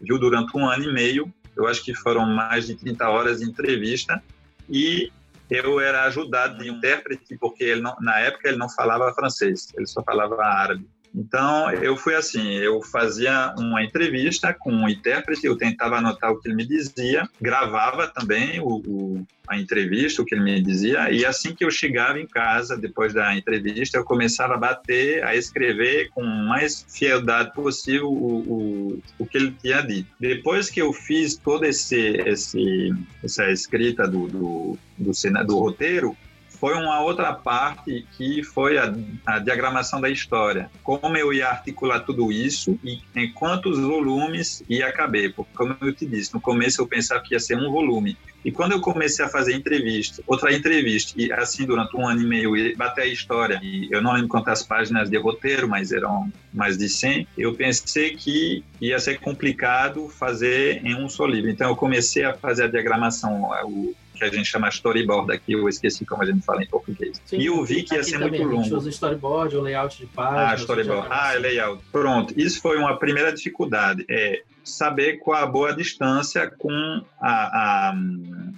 [0.00, 1.32] viu durante um ano e meio.
[1.54, 4.22] Eu acho que foram mais de 30 horas de entrevista
[4.68, 5.12] e
[5.50, 9.86] eu era ajudado de intérprete porque ele não, na época ele não falava francês, ele
[9.86, 10.86] só falava árabe.
[11.14, 16.40] Então, eu fui assim, eu fazia uma entrevista com um intérprete, eu tentava anotar o
[16.40, 21.10] que ele me dizia, gravava também o, o, a entrevista, o que ele me dizia,
[21.10, 25.36] e assim que eu chegava em casa, depois da entrevista, eu começava a bater, a
[25.36, 30.08] escrever com mais fieldade possível o, o, o que ele tinha dito.
[30.18, 32.90] Depois que eu fiz toda esse, esse,
[33.22, 35.12] essa escrita do, do, do,
[35.46, 36.16] do roteiro,
[36.62, 38.94] foi uma outra parte que foi a,
[39.26, 40.70] a, diagramação da história.
[40.84, 45.34] Como eu ia articular tudo isso e em quantos volumes ia caber.
[45.34, 48.16] Porque, como eu te disse, no começo eu pensava que ia ser um volume.
[48.44, 52.26] E quando eu comecei a fazer entrevista, outra entrevista, e assim durante um ano e
[52.26, 56.78] meio, bater a história, e eu não lembro quantas páginas de roteiro, mas eram mais
[56.78, 61.50] de 100, eu pensei que ia ser complicado fazer em um só livro.
[61.50, 63.94] Então eu comecei a fazer a diagramação, o,
[64.28, 67.20] que a gente chama storyboard aqui, eu esqueci como a gente fala em português.
[67.24, 68.60] Sim, e eu vi que ia ser muito longo.
[68.60, 70.50] A gente usa storyboard, o layout de páginas.
[70.50, 71.08] Ah, storyboard.
[71.10, 71.82] Ah, é layout.
[71.90, 72.34] Pronto.
[72.36, 74.04] Isso foi uma primeira dificuldade.
[74.08, 77.94] É saber qual a boa distância com a, a,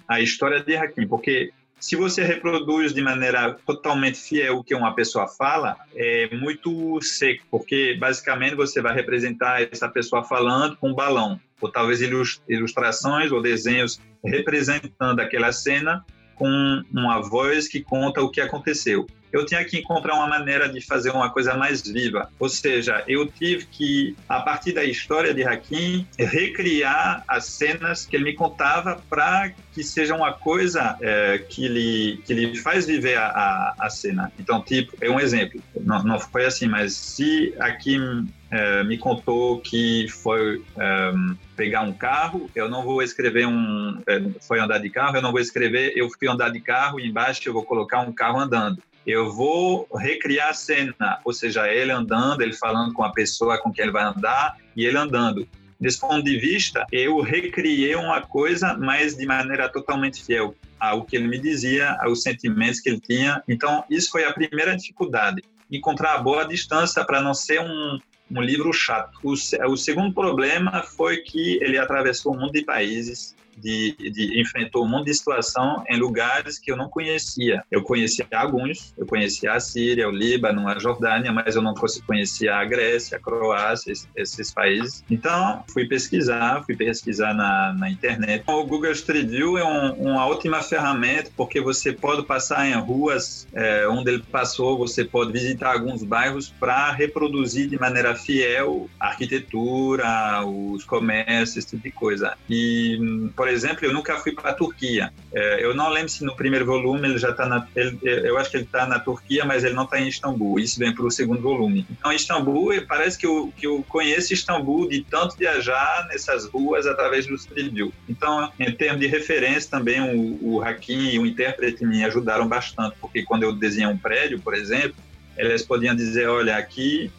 [0.09, 1.53] a história de Hakim, porque
[1.85, 7.45] se você reproduz de maneira totalmente fiel o que uma pessoa fala, é muito seco,
[7.51, 12.01] porque basicamente você vai representar essa pessoa falando com um balão ou talvez
[12.47, 16.05] ilustrações ou desenhos representando aquela cena
[16.35, 19.07] com uma voz que conta o que aconteceu.
[19.33, 23.27] Eu tinha que encontrar uma maneira de fazer uma coisa mais viva, ou seja, eu
[23.27, 29.03] tive que, a partir da história de Hakim, recriar as cenas que ele me contava
[29.11, 33.91] para que seja uma coisa é, que, lhe, que lhe faz viver a, a, a,
[33.91, 34.33] cena.
[34.39, 39.61] Então, tipo, é um exemplo, não, não foi assim, mas se Hakim é, me contou
[39.61, 41.13] que foi é,
[41.57, 44.01] pegar um carro, eu não vou escrever um.
[44.07, 47.09] É, foi andar de carro, eu não vou escrever, eu fui andar de carro e
[47.09, 48.83] embaixo eu vou colocar um carro andando.
[49.07, 53.71] Eu vou recriar a cena, ou seja, ele andando, ele falando com a pessoa com
[53.71, 55.47] quem ele vai andar e ele andando.
[55.79, 61.17] Desse ponto de vista, eu recriei uma coisa, mas de maneira totalmente fiel ao que
[61.17, 63.43] ele me dizia, aos sentimentos que ele tinha.
[63.47, 67.99] Então, isso foi a primeira dificuldade encontrar a boa distância para não ser um,
[68.31, 69.19] um livro chato.
[69.23, 74.85] O, o, segundo problema foi que ele atravessou um monte de países, de, de, enfrentou
[74.85, 77.63] um monte de situação em lugares que eu não conhecia.
[77.71, 81.75] Eu conhecia alguns, eu conhecia a Síria, o Líbano, a Jordânia, mas eu não
[82.07, 85.05] conhecia a Grécia, a Croácia, esses, países.
[85.11, 88.45] Então, fui pesquisar, fui pesquisar na, na internet.
[88.47, 93.47] O Google Street View é um, uma ótima ferramenta porque você pode passar em ruas
[93.53, 99.09] é, onde ele passou, você pode visitar alguns bairros para reproduzir de maneira fiel a
[99.09, 102.37] arquitetura, os comércios, esse tipo de coisa.
[102.49, 105.13] E, por exemplo, eu nunca fui para a Turquia.
[105.33, 107.67] É, eu não lembro se no primeiro volume ele já está na.
[107.75, 110.59] Ele, eu acho que ele está na Turquia, mas ele não está em Istambul.
[110.59, 111.87] Isso vem para o segundo volume.
[111.91, 117.27] Então, Istambul, parece que eu, que eu conheço Istambul de tanto viajar nessas ruas através
[117.27, 117.93] do Street View.
[118.09, 122.97] Então, em termos de referência, também o, o Hakim e o intérprete me ajudaram bastante,
[123.01, 124.97] porque quando eu desenhei um prédio, por exemplo,
[125.37, 127.11] eles podiam dizer: olha, aqui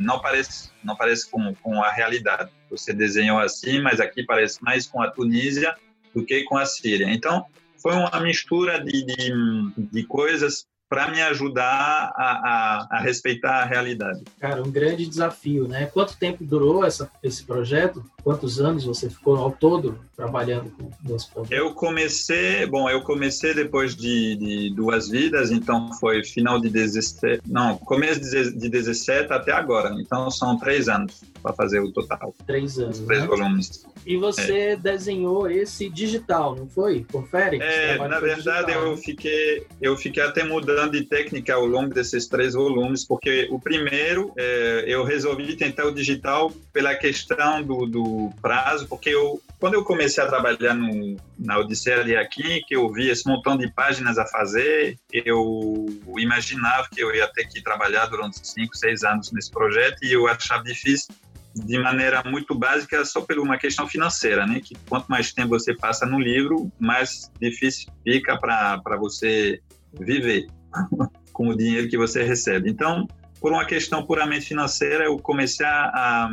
[0.00, 2.50] não parece não parece com, com a realidade.
[2.70, 5.74] Você desenhou assim, mas aqui parece mais com a Tunísia
[6.14, 7.10] do que com a Síria.
[7.10, 7.44] Então,
[7.76, 9.32] foi uma mistura de, de,
[9.76, 14.24] de coisas para me ajudar a, a, a, respeitar a realidade.
[14.40, 15.86] Cara, um grande desafio, né?
[15.86, 18.04] Quanto tempo durou essa, esse projeto?
[18.22, 21.52] Quantos anos você ficou ao todo trabalhando com esse projeto?
[21.52, 27.42] Eu comecei, bom, eu comecei depois de, de duas vidas, então foi final de 17,
[27.46, 32.34] não, começo de, de 17 até agora, então são três anos para fazer o total.
[32.46, 33.26] Três anos, Três né?
[33.26, 33.86] volumes.
[34.06, 34.76] E você é.
[34.76, 37.04] desenhou esse digital, não foi?
[37.10, 37.58] Confere?
[37.60, 38.96] É, na verdade digital, eu né?
[38.96, 44.32] fiquei eu fiquei até mudando de técnica ao longo desses três volumes, porque o primeiro
[44.36, 48.09] é, eu resolvi tentar o digital pela questão do, do
[48.40, 52.90] prazo, porque eu, quando eu comecei a trabalhar no, na Odisseia de aqui, que eu
[52.92, 55.86] vi esse montão de páginas a fazer, eu
[56.18, 60.26] imaginava que eu ia ter que trabalhar durante cinco, seis anos nesse projeto e eu
[60.26, 61.14] achava difícil
[61.54, 64.60] de maneira muito básica só por uma questão financeira, né?
[64.60, 69.60] Que quanto mais tempo você passa no livro, mais difícil fica para você
[69.92, 70.46] viver
[71.32, 72.70] com o dinheiro que você recebe.
[72.70, 73.08] Então,
[73.40, 76.28] por uma questão puramente financeira, eu comecei a,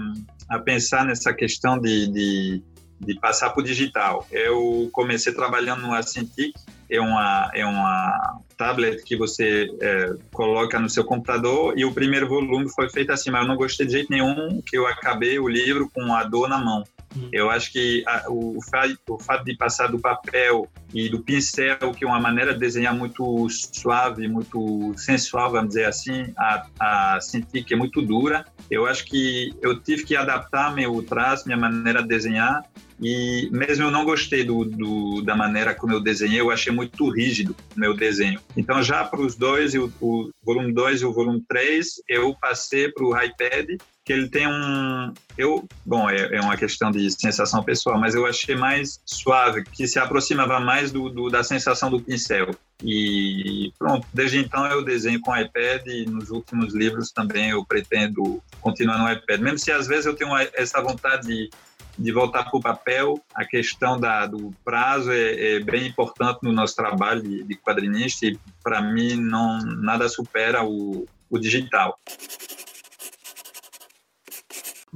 [0.50, 2.64] a pensar nessa questão de, de,
[3.00, 4.26] de passar para o digital.
[4.32, 6.54] Eu comecei trabalhando no Acentic,
[6.90, 12.28] é uma, é uma tablet que você é, coloca no seu computador e o primeiro
[12.28, 15.48] volume foi feito assim, mas eu não gostei de jeito nenhum que eu acabei o
[15.48, 16.84] livro com a dor na mão.
[17.16, 17.30] Hum.
[17.32, 21.92] Eu acho que a, o, fato, o fato de passar do papel e do pincel,
[21.92, 27.22] que é uma maneira de desenhar muito suave, muito sensual, vamos dizer assim, a, a
[27.22, 28.46] sentir que é muito dura.
[28.70, 32.64] Eu acho que eu tive que adaptar meu traço, minha maneira de desenhar
[33.00, 37.10] e mesmo eu não gostei do, do, da maneira como eu desenhei, eu achei muito
[37.10, 38.40] rígido o meu desenho.
[38.56, 42.92] Então, já para os dois, o, o volume 2 e o volume 3, eu passei
[42.92, 45.14] para o iPad, que ele tem um.
[45.38, 49.86] Eu, bom, é, é, uma questão de sensação pessoal, mas eu achei mais suave, que
[49.86, 52.52] se aproximava mais do, do, da sensação do pincel.
[52.84, 58.42] E pronto, desde então eu desenho com iPad e nos últimos livros também eu pretendo
[58.62, 59.40] continuar no iPad.
[59.40, 61.50] Mesmo se às vezes eu tenho essa vontade de
[61.98, 66.54] de voltar para o papel, a questão da, do prazo é, é, bem importante no
[66.54, 71.98] nosso trabalho de, de quadrinista e, para mim, não, nada supera o, o digital.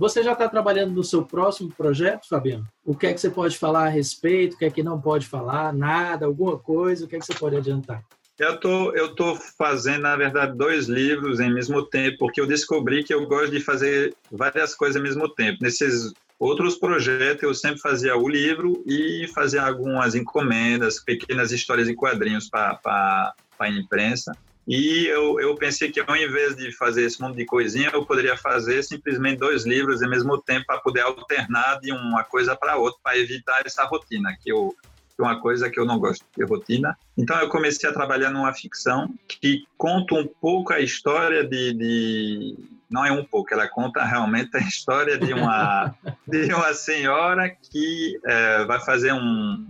[0.02, 2.68] Você já está trabalhando no seu próximo projeto, Fabiano?
[2.84, 4.56] O que é que você pode falar a respeito?
[4.56, 5.72] O que é que não pode falar?
[5.72, 6.26] Nada?
[6.26, 7.06] Alguma coisa?
[7.06, 8.04] O que é que você pode adiantar?
[8.40, 13.04] Eu tô, eu tô fazendo, na verdade, dois livros em mesmo tempo, porque eu descobri
[13.04, 15.60] que eu gosto de fazer várias coisas ao mesmo tempo.
[15.62, 21.94] Nesses outros projetos, eu sempre fazia o livro e fazia algumas encomendas, pequenas histórias em
[21.94, 24.32] quadrinhos para a imprensa.
[24.68, 28.38] E eu, eu pensei que ao invés de fazer esse monte de coisinha, eu poderia
[28.38, 33.00] fazer simplesmente dois livros ao mesmo tempo para poder alternar de uma coisa para outra,
[33.04, 34.76] para evitar essa rotina que eu
[35.20, 36.98] é uma coisa que eu não gosto de rotina.
[37.18, 42.58] Então eu comecei a trabalhar numa ficção que conta um pouco a história de, de
[42.90, 45.94] não é um pouco, ela conta realmente a história de uma
[46.28, 49.66] de uma senhora que é, vai fazer um,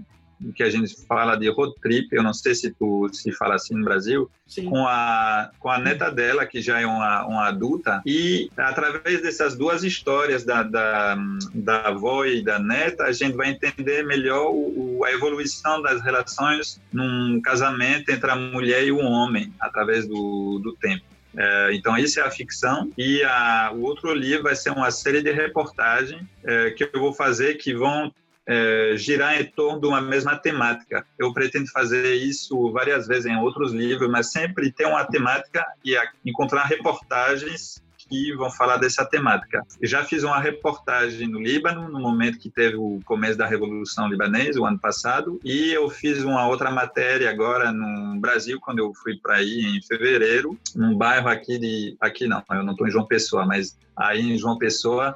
[0.55, 3.75] que a gente fala de road trip, eu não sei se tu se fala assim
[3.75, 4.65] no Brasil, Sim.
[4.65, 9.55] com a com a neta dela que já é uma, uma adulta e através dessas
[9.55, 11.17] duas histórias da, da,
[11.53, 16.81] da avó e da neta a gente vai entender melhor o, a evolução das relações
[16.91, 21.11] num casamento entre a mulher e o homem através do, do tempo.
[21.35, 22.91] É, então, isso é a ficção.
[22.97, 27.13] E a, o outro livro vai ser uma série de reportagens é, que eu vou
[27.13, 28.13] fazer que vão
[28.47, 31.05] é, girar em torno de uma mesma temática.
[31.17, 35.95] Eu pretendo fazer isso várias vezes em outros livros, mas sempre ter uma temática e
[36.25, 37.81] encontrar reportagens
[38.11, 39.65] que vão falar dessa temática.
[39.81, 44.59] Já fiz uma reportagem no Líbano, no momento que teve o começo da Revolução Libanesa,
[44.59, 49.15] o ano passado, e eu fiz uma outra matéria agora no Brasil, quando eu fui
[49.15, 51.95] para aí em fevereiro, num bairro aqui de...
[52.01, 55.15] Aqui não, eu não estou em João Pessoa, mas aí em João Pessoa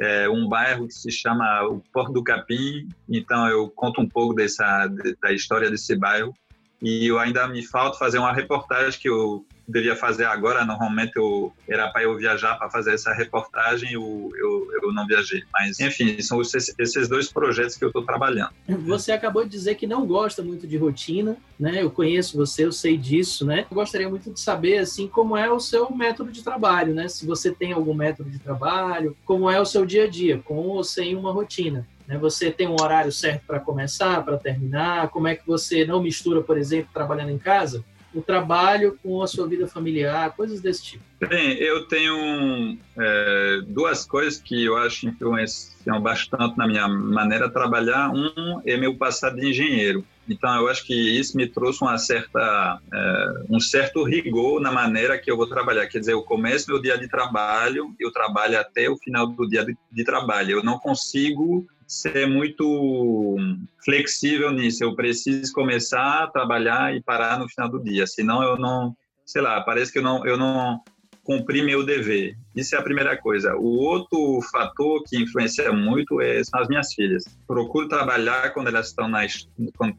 [0.00, 4.34] é um bairro que se chama o Porto do Capim, então eu conto um pouco
[4.34, 4.88] dessa
[5.22, 6.34] da história desse bairro.
[6.80, 10.64] E eu ainda me falta fazer uma reportagem que eu devia fazer agora.
[10.64, 15.42] Normalmente eu era para eu viajar para fazer essa reportagem, eu, eu, eu não viajei.
[15.52, 18.50] Mas, enfim, são esses, esses dois projetos que eu estou trabalhando.
[18.68, 21.82] Você acabou de dizer que não gosta muito de rotina, né?
[21.82, 23.66] Eu conheço você, eu sei disso, né?
[23.70, 27.08] Eu gostaria muito de saber, assim, como é o seu método de trabalho, né?
[27.08, 30.56] Se você tem algum método de trabalho, como é o seu dia a dia, com
[30.56, 31.86] ou sem uma rotina.
[32.10, 32.18] Né?
[32.18, 35.08] Você tem um horário certo para começar, para terminar?
[35.10, 37.84] Como é que você não mistura, por exemplo, trabalhando em casa?
[38.14, 41.04] O trabalho com a sua vida familiar, coisas desse tipo?
[41.20, 47.46] Bem, eu tenho é, duas coisas que eu acho que influenciam bastante na minha maneira
[47.46, 48.10] de trabalhar.
[48.10, 50.04] Um é meu passado de engenheiro.
[50.28, 55.18] Então, eu acho que isso me trouxe uma certa, é, um certo rigor na maneira
[55.18, 55.86] que eu vou trabalhar.
[55.88, 59.64] Quer dizer, eu começo meu dia de trabalho, eu trabalho até o final do dia
[59.64, 60.52] de, de trabalho.
[60.52, 63.36] Eu não consigo ser muito
[63.84, 64.84] flexível nisso.
[64.84, 69.42] Eu preciso começar a trabalhar e parar no final do dia, senão eu não, sei
[69.42, 70.80] lá, parece que eu não, eu não
[71.24, 72.38] cumpri meu dever.
[72.54, 73.54] Isso é a primeira coisa.
[73.56, 77.24] O outro fator que influencia muito é, são as minhas filhas.
[77.46, 79.48] Procuro trabalhar quando elas estão nas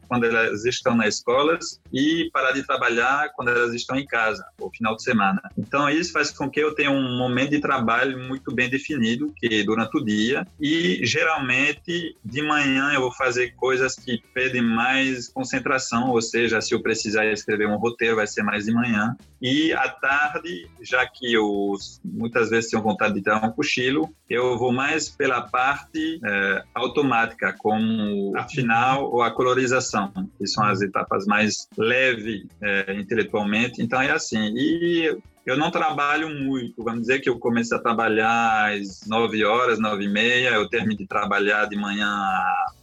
[0.08, 4.70] quando elas estão nas escolas e parar de trabalhar quando elas estão em casa, ou
[4.70, 5.40] final de semana.
[5.56, 9.62] Então isso faz com que eu tenha um momento de trabalho muito bem definido, que
[9.64, 16.10] durante o dia e geralmente de manhã eu vou fazer coisas que pedem mais concentração,
[16.10, 19.16] ou seja, se eu precisar escrever um roteiro vai ser mais de manhã.
[19.40, 21.74] E à tarde, já que eu
[22.04, 27.54] muitas vezes tenho vontade de dar um cochilo, eu vou mais pela parte é, automática,
[27.58, 33.82] como a final ou a colorização, que são as etapas mais leves é, intelectualmente.
[33.82, 34.54] Então é assim.
[34.56, 39.78] E eu não trabalho muito, vamos dizer que eu comecei a trabalhar às 9 horas,
[39.78, 42.08] 9 e meia, eu termino de trabalhar de manhã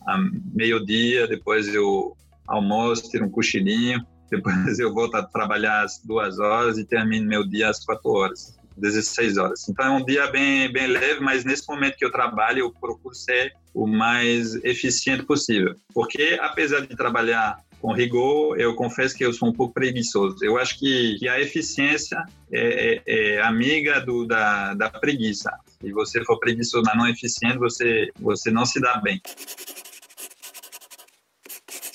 [0.06, 0.18] a
[0.54, 6.78] meio-dia, depois eu almoço, tiro um cochilinho, depois eu volto a trabalhar às duas horas
[6.78, 9.68] e termino meu dia às quatro horas, 16 horas.
[9.70, 13.14] Então é um dia bem, bem leve, mas nesse momento que eu trabalho, eu procuro
[13.16, 15.76] ser o mais eficiente possível.
[15.94, 20.38] Porque apesar de trabalhar com rigor, eu confesso que eu sou um pouco preguiçoso.
[20.44, 22.22] Eu acho que, que a eficiência
[22.52, 25.50] é, é, é amiga do, da, da preguiça.
[25.82, 29.22] Se você for preguiçoso, mas não eficiente, você, você não se dá bem.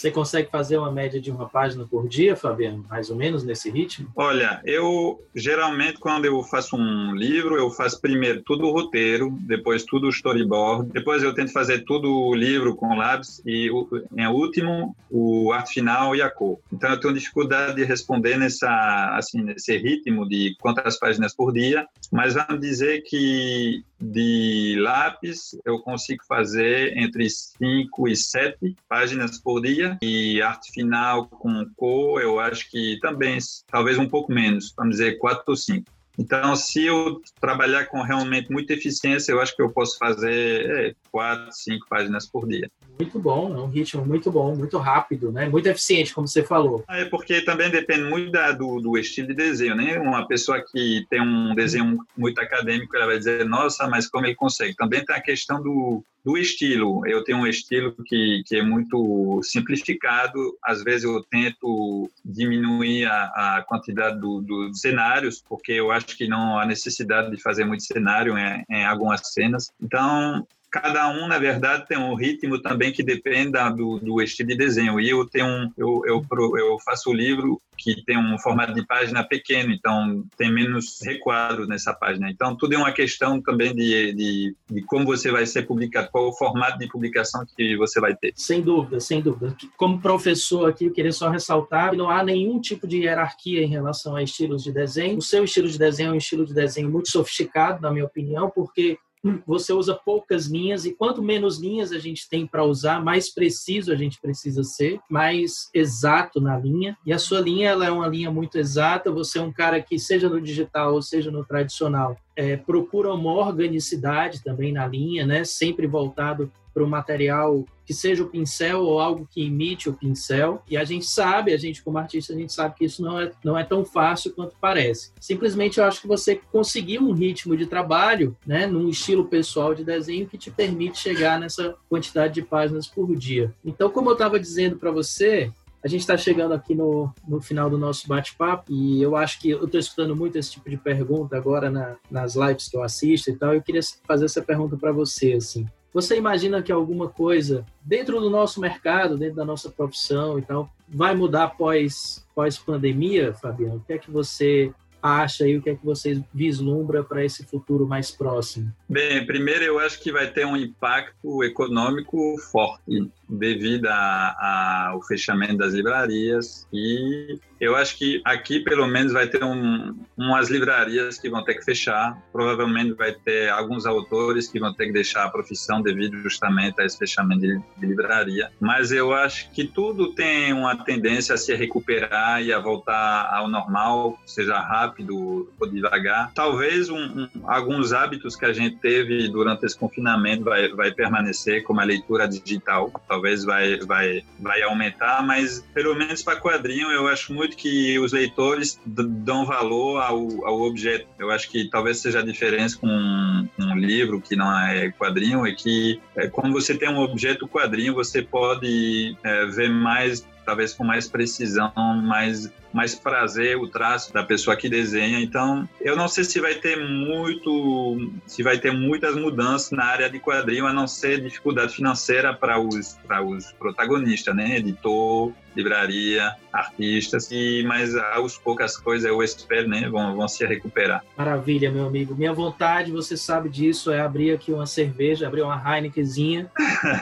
[0.05, 2.85] Você consegue fazer uma média de uma página por dia, Fabiano?
[2.91, 4.13] Mais ou menos nesse ritmo?
[4.15, 9.83] Olha, eu geralmente quando eu faço um livro, eu faço primeiro tudo o roteiro, depois
[9.83, 13.71] tudo o storyboard, depois eu tento fazer tudo o livro com lápis e
[14.15, 16.59] em último o arte final e a cor.
[16.71, 21.87] Então eu tenho dificuldade de responder nessa assim nesse ritmo de quantas páginas por dia,
[22.13, 29.61] mas vamos dizer que de lápis eu consigo fazer entre 5 e 7 páginas por
[29.61, 33.39] dia e arte final com cor eu acho que também
[33.71, 35.95] talvez um pouco menos, vamos dizer 4 ou 5.
[36.17, 40.95] Então, se eu trabalhar com realmente muita eficiência, eu acho que eu posso fazer é,
[41.11, 42.71] quatro, cinco páginas por dia.
[42.99, 45.49] Muito bom, é um ritmo muito bom, muito rápido, né?
[45.49, 46.85] Muito eficiente, como você falou.
[46.89, 49.99] É porque também depende muito da, do, do, estilo de desenho, né?
[49.99, 54.37] Uma pessoa que tem um desenho muito acadêmico, ela vai dizer, nossa, mas como ele
[54.37, 54.77] consegue?
[54.77, 57.05] Também tem a questão do, do estilo.
[57.07, 60.57] Eu tenho um estilo que, que é muito simplificado.
[60.63, 66.29] Às vezes eu tento diminuir a, a quantidade dos do cenários, porque eu acho que
[66.29, 69.71] não há necessidade de fazer muito cenário em, em algumas cenas.
[69.81, 74.57] Então, cada um, na verdade, tem um ritmo também que dependa do, do estilo de
[74.57, 74.99] desenho.
[74.99, 76.27] E eu tenho um, eu, eu,
[76.59, 81.69] eu faço o livro que tem um formato de página pequeno, então tem menos requadro
[81.69, 82.29] nessa página.
[82.29, 86.29] Então, tudo é uma questão também de, de, de, como você vai ser publicado, qual
[86.29, 88.33] o formato de publicação que você vai ter.
[88.35, 89.57] Sem dúvida, sem dúvida.
[89.77, 93.69] Como professor aqui, eu queria só ressaltar que não há nenhum tipo de hierarquia em
[93.69, 95.19] relação a estilos de desenho.
[95.19, 98.51] O seu estilo de desenho é um estilo de desenho muito sofisticado, na minha opinião,
[98.51, 98.99] porque
[99.47, 103.93] você usa poucas linhas e quanto menos linhas a gente tem para usar, mais preciso
[103.93, 106.97] a gente precisa ser, mais exato na linha.
[107.07, 109.11] E a sua linha ela é uma linha muito exata.
[109.11, 113.33] Você é um cara que seja no digital ou seja no tradicional, é, procura uma
[113.33, 115.45] organicidade também na linha, né?
[115.45, 120.63] Sempre voltado para o material que seja o pincel ou algo que imite o pincel.
[120.69, 123.31] E a gente sabe, a gente como artista, a gente sabe que isso não é,
[123.45, 125.13] não é tão fácil quanto parece.
[125.21, 129.85] Simplesmente eu acho que você conseguiu um ritmo de trabalho, né, num estilo pessoal de
[129.85, 133.55] desenho que te permite chegar nessa quantidade de páginas por dia.
[133.65, 135.53] Então, como eu estava dizendo para você,
[135.85, 139.51] a gente está chegando aqui no, no final do nosso bate-papo e eu acho que
[139.51, 143.31] eu estou escutando muito esse tipo de pergunta agora na, nas lives que eu assisto
[143.31, 143.53] e tal.
[143.53, 145.67] Eu queria fazer essa pergunta para você, assim.
[145.93, 150.73] Você imagina que alguma coisa dentro do nosso mercado, dentro da nossa profissão e tal,
[150.89, 153.77] vai mudar pós, pós pandemia, Fabiano?
[153.77, 154.73] O que é que você
[155.05, 158.73] acha e o que é que você vislumbra para esse futuro mais próximo?
[158.89, 165.73] Bem, primeiro eu acho que vai ter um impacto econômico forte devido ao fechamento das
[165.73, 166.67] livrarias.
[166.73, 171.55] E eu acho que aqui pelo menos vai ter um, umas livrarias que vão ter
[171.55, 176.19] que fechar, provavelmente vai ter alguns autores que vão ter que deixar a profissão devido
[176.19, 181.35] justamente a esse fechamento de, de livraria, mas eu acho que tudo tem uma tendência
[181.35, 186.33] a se recuperar e a voltar ao normal, seja rápido ou devagar.
[186.35, 191.63] Talvez um, um, alguns hábitos que a gente teve durante esse confinamento vai, vai permanecer,
[191.63, 197.07] como a leitura digital, talvez vai, vai, vai aumentar, mas pelo menos para quadrinho eu
[197.07, 201.07] acho muito que os leitores dão valor ao, ao objeto.
[201.17, 205.47] Eu acho que talvez seja a diferença com um, um livro que não é quadrinho,
[205.47, 210.75] é que é, quando você tem um objeto quadrinho, você pode é, ver mais talvez
[210.75, 215.21] com mais precisão, mais mais prazer o traço da pessoa que desenha.
[215.21, 220.11] Então, eu não sei se vai ter muito, se vai ter muitas mudanças na área
[220.11, 224.57] de quadrinho, a não ser dificuldade financeira para os para os protagonistas, né?
[224.57, 231.05] Editor, livraria, artistas, e mas aos poucas coisas eu espero, né, vão, vão se recuperar.
[231.17, 232.15] Maravilha, meu amigo.
[232.15, 236.51] Minha vontade, você sabe disso, é abrir aqui uma cerveja, abrir uma Heinekenzinha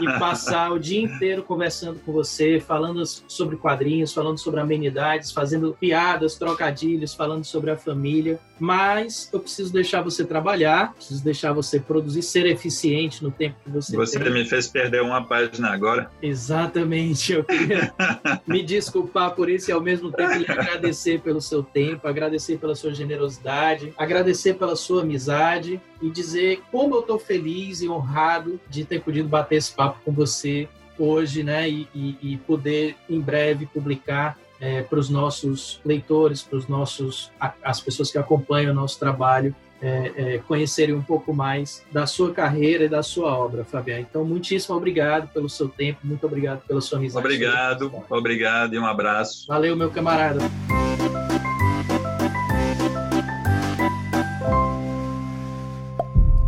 [0.00, 5.61] e passar o dia inteiro conversando com você, falando sobre quadrinhos, falando sobre amenidades, fazendo
[5.70, 8.38] piadas, trocadilhos, falando sobre a família.
[8.58, 13.70] Mas eu preciso deixar você trabalhar, preciso deixar você produzir, ser eficiente no tempo que
[13.70, 14.28] você, você tem.
[14.28, 16.10] Você me fez perder uma página agora.
[16.22, 17.32] Exatamente.
[17.32, 17.92] Eu queria
[18.46, 22.74] me desculpar por isso e ao mesmo tempo lhe agradecer pelo seu tempo, agradecer pela
[22.74, 28.84] sua generosidade, agradecer pela sua amizade e dizer como eu estou feliz e honrado de
[28.84, 31.68] ter podido bater esse papo com você hoje, né?
[31.68, 37.32] E, e, e poder em breve publicar é, para os nossos leitores, para os nossos
[37.64, 39.52] as pessoas que acompanham o nosso trabalho,
[39.82, 44.06] é, é, conhecerem um pouco mais da sua carreira e da sua obra, Fabiano.
[44.08, 47.26] Então, muitíssimo obrigado pelo seu tempo, muito obrigado pela sua amizade.
[47.26, 49.48] Obrigado, obrigado e um abraço.
[49.48, 50.38] Valeu, meu camarada.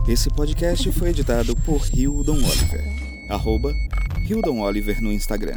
[0.07, 2.85] Esse podcast foi editado por Hildon Oliver.
[3.29, 3.75] Arroba
[4.29, 5.57] Hildon Oliver no Instagram.